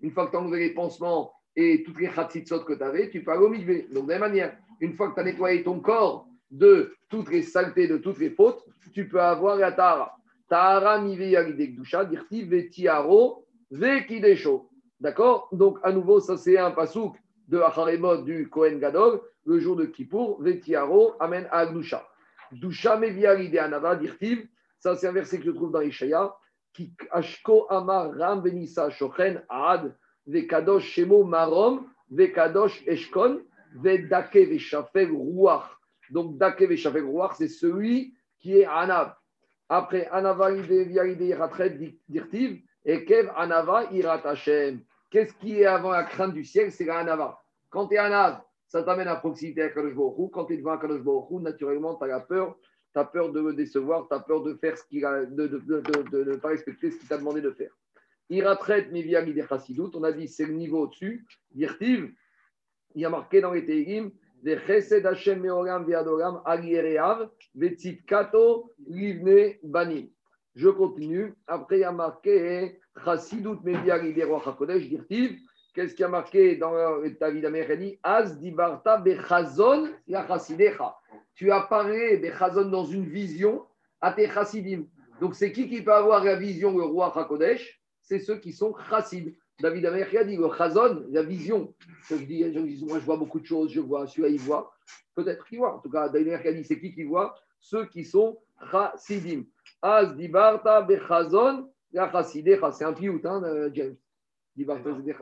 [0.00, 3.10] Une fois que tu as enlevé les pansements et toutes les khatsitsot que tu avais,
[3.10, 3.94] tu peux aller au.
[3.94, 7.30] Donc, de la même manière, une fois que tu as nettoyé ton corps de toutes
[7.30, 10.16] les saletés, de toutes les fautes, tu peux avoir la tahara.
[10.48, 14.68] Tahara yagidekdusha, dirti vetiaro, vekidesho.
[15.00, 15.48] D'accord?
[15.52, 17.16] Donc, à nouveau, ça c'est un pasouk
[17.48, 22.06] de Acharemot du Kohen Gadol, le jour de Kippour, vetiaro, amen à Agdusha.
[22.52, 24.46] Dusha mevia l'idée anava, dirtiv.
[24.78, 26.34] Ça, c'est un verset que je trouve dans Ishaya.
[26.74, 29.94] Ki ashko amar ram benissa shochen ad
[30.26, 33.42] vekadosh shemo marom vekadosh eshkon.
[33.74, 34.08] Donc,
[36.38, 39.14] dake veshafel ruach, c'est celui qui est anav.
[39.68, 40.52] Après, anava
[42.08, 42.62] dirtiv.
[42.84, 44.80] Et kev anava irat Hashem.
[45.10, 46.70] Qu'est-ce qui est avant la crainte du ciel?
[46.70, 47.40] C'est la anava.
[47.70, 49.94] Quand tu es anav, ça t'amène à proximité à Kadosh.
[50.32, 52.56] Quand tu es devant Kadosh Baruch naturellement, tu as la peur
[52.94, 55.48] tu as peur de le décevoir, tu as peur de faire ce qu'il a, de,
[55.48, 57.72] de, de, de- ne pas respecter ce qu'il t'a demandé de faire.
[58.30, 61.26] Iratret mivia l'idée chassidout, on a dit c'est le niveau au-dessus.
[61.50, 62.14] Dirtiv,
[62.94, 64.10] il y a marqué dans les Tehillim,
[64.42, 70.08] de chesed Hashem meoram ve'adoram al yereav ve'tzitkato livne banim.
[70.54, 71.34] Je continue.
[71.46, 75.38] Après, il y a marqué chassidout mivia l'idée roi hakodesh, dirtiv.
[75.74, 80.96] Qu'est-ce qui a marqué dans le David Améchani Az dibarta bechazon ya chassidecha.
[81.34, 83.64] Tu apparais bechazon dans une vision
[84.00, 84.84] à tes chassidim.
[85.20, 87.80] Donc, c'est qui qui peut avoir la vision, le roi Hakodesh?
[88.02, 89.34] C'est ceux qui sont chassid.
[89.60, 91.72] David Améchani a dit le chazon, la vision.
[92.08, 94.74] Je dis, gens disent, moi je vois beaucoup de choses, je vois, celui-là il voit.
[95.14, 95.76] Peut-être qu'il voit.
[95.76, 97.34] En tout cas, David Améchani a dit, c'est qui qui voit?
[97.60, 98.38] Ceux qui sont
[98.70, 99.44] chassidim.
[99.82, 102.72] Az dibarta bechazon ya chassidecha.
[102.72, 103.96] C'est un piout, hein, euh, James.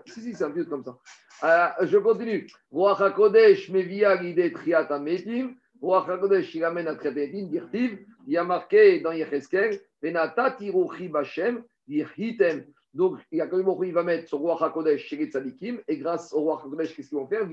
[0.07, 0.99] Si, si, c'est un vieux comme ça.
[1.45, 2.47] Euh, je continue.
[2.70, 5.55] Roi HaKodesh mevia l'idée Triat Ametim.
[5.80, 7.99] Roi HaKodesh, il amène à Ametim, dirtiv.
[8.26, 12.64] Il y a marqué dans Yecheskel, Venata tiruchi Bashem, dirhitem.
[12.95, 17.09] Donc, il va mettre son roi HaKodesh chez les et grâce au roi HaKodesh, qu'est-ce
[17.09, 17.49] qu'ils vont faire?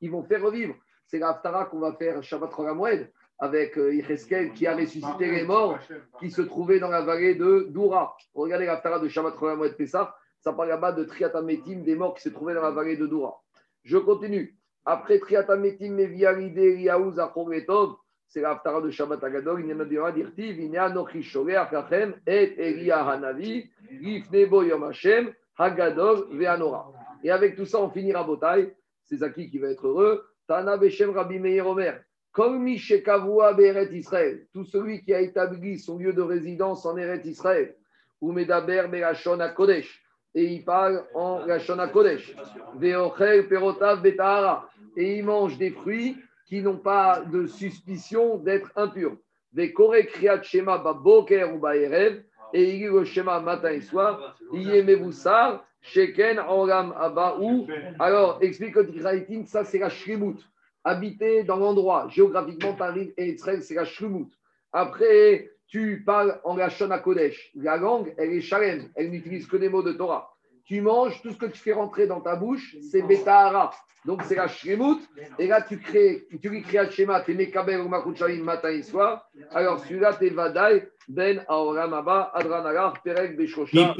[0.00, 0.74] Ils vont faire revivre.
[1.06, 5.78] C'est l'Aftara qu'on va faire Shabbat Cholamoued avec euh, Yecheskel qui a ressuscité les morts
[6.18, 8.16] qui se trouvaient dans la vallée de Doura.
[8.34, 12.30] Regardez l'Aftara de Shabbat Cholamoued Pessah, ça parle là-bas de Triatametim, des morts qui se
[12.30, 13.42] trouvaient dans la vallée de Doura.
[13.84, 14.56] Je continue.
[14.84, 17.96] Après Triatametim, Meviaride, Eliaou, Zachoretov,
[18.32, 22.54] c'est l'Aftara de Shabbat Agadol, il y a dirtiv, il y a Nochi Lachem, et
[22.56, 26.92] Elia Hanavi, Ifnebo Yom Hashem, Hagadol, Veanora.
[27.22, 28.72] Et avec tout ça, on finira Botaï.
[29.04, 30.24] C'est Zaki qui va être heureux.
[30.48, 32.00] Tana Beshem Rabbi Meir Omer.
[32.32, 37.20] Comme Mishekavua Beret Israël, tout celui qui a établi son lieu de résidence en Eret
[37.26, 37.76] Israël,
[38.22, 40.02] ou Medaber Berachon Kodesh,
[40.34, 42.34] et il parle en Rachon Kodesh,
[42.76, 46.16] Veochel Perotav Betahara, et il mange des fruits
[46.46, 49.16] qui n'ont pas de suspicion d'être impurs.
[49.52, 52.22] Vekore Kriyat Shema Baboker ou Baerev,
[52.54, 57.66] et il le Shema matin et soir, Yemevusar, Sheken Oram Abba ou.
[57.98, 60.38] Alors, explique Tikraïtin, ça c'est la Shrimut.
[60.84, 64.28] Habiter dans l'endroit, géographiquement, Paris et Israël, c'est la Shrimut.
[64.72, 67.50] Après, tu parles en la Shona Kodesh.
[67.54, 70.31] La langue, elle est Shalem, elle n'utilise que des mots de Torah.
[70.64, 73.72] Tu manges, tout ce que tu fais rentrer dans ta bouche, c'est Betahara.
[74.04, 74.98] Donc c'est la Shrimut.
[75.38, 78.70] Et là, tu crées, tu lui crées un schéma, tu es Mekabel ou Makuchalim matin
[78.70, 79.28] et soir.
[79.52, 83.94] Alors celui-là, tu es Vadaï, Ben Aoram Abba, Adranagar, Perek, Beshosha.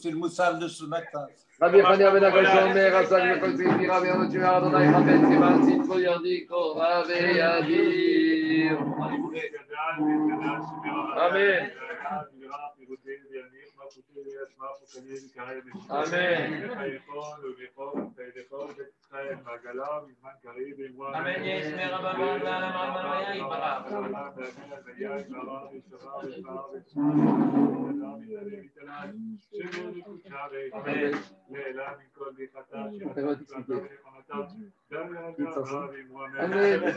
[0.00, 1.26] C'est le moussaf de ce matin.
[1.60, 1.84] Ben
[4.10, 8.78] Anotu Adonai Rabben Siman Sitko Yardiko, Rabbi Yadir.
[11.18, 11.70] Amen.
[15.90, 16.70] Amen.
[36.38, 36.96] Amen.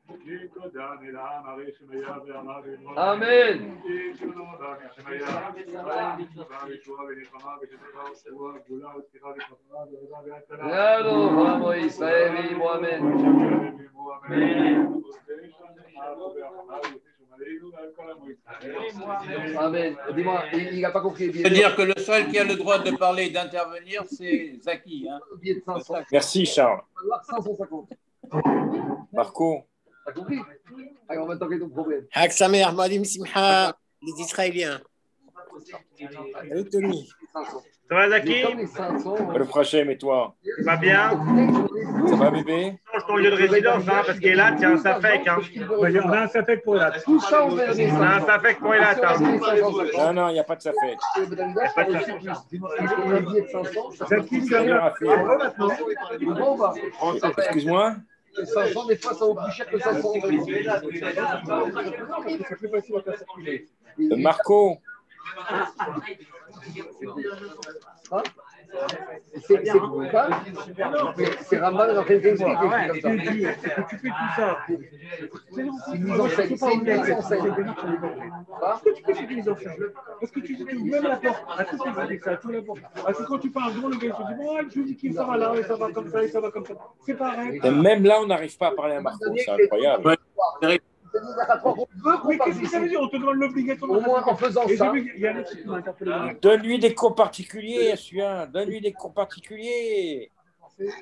[2.97, 3.77] Amen.
[19.57, 19.95] Amen.
[20.15, 21.31] Dis-moi, il n'a pas compris.
[21.33, 25.07] C'est-à-dire que le seul qui a le droit de parler et d'intervenir, c'est Zaki.
[25.09, 25.19] Hein.
[25.39, 25.95] Billet de 500.
[26.11, 26.81] Merci, Charles.
[26.95, 27.89] On va avoir 550.
[29.13, 29.65] Marco,
[30.05, 30.39] T'as compris?
[31.09, 32.05] Alors, on va t'enlever ton problème.
[32.13, 34.79] Hak Samer, Madim Simcha, les Israéliens.
[36.33, 37.09] Salut Tony.
[37.33, 37.61] 500.
[37.91, 40.33] Ça va, Mais Zaki 500, le prochain, et toi?
[40.63, 41.09] Ça va bien?
[42.07, 42.79] Ça va, bébé?
[42.89, 45.27] Change ton lieu de résidence, hein, parce qu'Elat, c'est un Safek.
[45.27, 45.39] Hein.
[45.69, 48.25] On a un Safek pour la Tout ça, on verra On a un 500.
[48.27, 48.95] Safek pour Elat.
[49.03, 49.19] Hein.
[49.97, 50.97] Non, non, il n'y a pas de safek.
[51.17, 55.25] Le billet de 500, ça fait plus C'est bien à faire.
[57.65, 57.95] Bon,
[58.37, 60.13] Excuse-moi 500, des fois, ça vaut plus cher que 500.
[60.13, 60.21] C'est
[62.57, 63.67] plus facile à faire circuler.
[63.99, 64.77] Euh, Marco,
[68.11, 68.23] Hein?
[69.47, 70.29] C'est c'est pas
[71.41, 72.87] C'est Ramal dans quelques explique comme ça.
[72.93, 74.57] C'est que tu fais tout ça.
[74.67, 76.57] C'est une mise en scène.
[76.57, 77.55] C'est une mise en scène.
[78.63, 79.75] Hein Tu fais cette mise en scène.
[80.19, 81.77] Parce que tu sais, même la porte, à tout
[82.09, 82.81] les ça, tout la porte.
[83.03, 85.23] Parce que quand tu parles devant le gars, tu dis, bon, je dis qu'il ça
[85.25, 86.73] va là, et ça va comme ça, et ça va comme ça.
[87.05, 87.59] C'est pareil.
[87.59, 90.17] même là, on n'arrive pas à parler à Marco, c'est incroyable.
[91.11, 93.85] Parle qu'est-ce que ça veut dire On te demande l'obligation.
[93.87, 94.93] Au moins, en faisant ça,
[95.67, 96.37] interpellé.
[96.41, 98.47] Donne-lui des cours particuliers, celui-là.
[98.47, 100.31] Donne-lui des cours particuliers.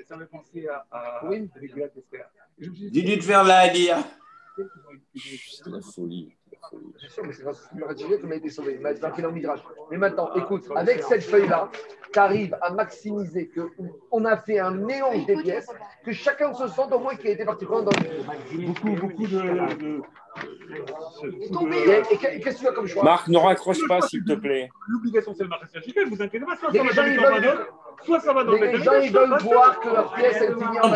[0.07, 1.41] Ça m'a pensé à, à Oui.
[2.60, 4.03] me Dis-lui de faire la Hadia.
[5.15, 6.36] C'est la folie.
[7.10, 8.80] Sûr, mais c'est grâce à Radjivet qu'on a été sauvé.
[8.81, 9.60] Mais dans le Midrash.
[9.91, 11.69] Mais maintenant, écoute, avec cette feuille-là,
[12.11, 13.69] tu arrives à maximiser que
[14.11, 15.68] on a fait un mélange des pièces,
[16.03, 20.02] que chacun se sente au moins qu'il a été particulièrement dans le beaucoup, beaucoup de.
[22.11, 23.03] Et, qu'est-ce que tu as comme choix?
[23.03, 24.69] Marc, ne raccroche pas, s'il te plaît.
[24.88, 26.56] L'obligation, c'est le marché chicken, vous inquiétez pas.
[26.57, 27.60] Soit ça va dans Corbanon,
[28.03, 30.80] soit ça va dans Les les gens, ils veulent voir que leur pièce, elle finit
[30.80, 30.91] en.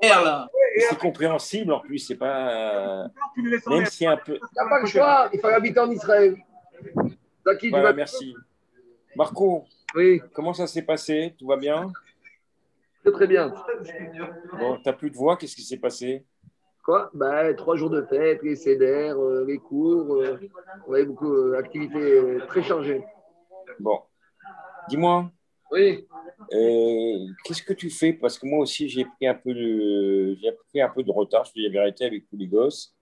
[0.00, 3.02] C'est compréhensible en plus, c'est pas.
[3.04, 3.08] euh,
[3.68, 4.34] Même si un peu.
[4.34, 6.36] Il n'y a pas le choix, il faut habiter en Israël.
[7.44, 8.34] Zaki, Voilà, merci.
[9.16, 9.64] Marco,
[9.94, 10.20] Oui.
[10.34, 11.34] Comment ça s'est passé?
[11.38, 11.90] Tout va bien?
[13.02, 13.52] Très très bien.
[14.58, 16.24] Bon, t'as plus de voix, qu'est-ce qui s'est passé?
[16.84, 17.10] Quoi?
[17.14, 20.38] Bah, Trois jours de fête, les CDR, euh, les cours, euh,
[20.86, 23.04] on avait beaucoup d'activités euh, très chargées.
[23.80, 24.00] Bon.
[24.88, 25.30] Dis-moi.
[25.70, 26.06] Oui.
[26.52, 28.12] Euh, Qu'est-ce que tu fais?
[28.12, 30.36] Parce que moi aussi, j'ai pris un peu de,
[30.68, 32.94] pris un peu de retard, je te dis la vérité, avec tous les gosses.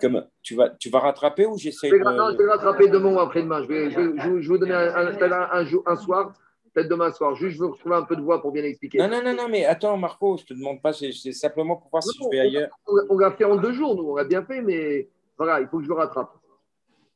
[0.00, 1.96] Comme, tu, vas, tu vas rattraper ou j'essaie de...
[1.98, 3.62] non, je vais rattraper demain ou après-demain.
[3.64, 6.32] Je vais, je, vous donner un, un, un, un jour- un soir,
[6.72, 7.34] peut-être demain soir.
[7.34, 8.98] Juste, je veux retrouver un peu de voix pour bien expliquer.
[8.98, 12.02] Non, non, non, non, mais attends, Marco, je te demande pas, c'est simplement pour voir
[12.04, 12.70] si je vais ailleurs.
[13.10, 15.78] On, l'a fait en deux jours, nous, on l'a bien fait, mais voilà, il faut
[15.78, 16.30] que je le rattrape.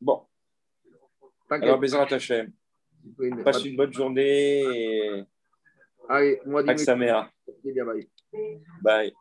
[0.00, 0.22] Bon.
[1.50, 2.61] Alors, Bézrat Hachem, Oui, mais
[3.44, 5.24] passe pas- une bonne journée et
[6.08, 7.30] Allez, moi, avec sa mère.
[8.82, 9.12] Bye.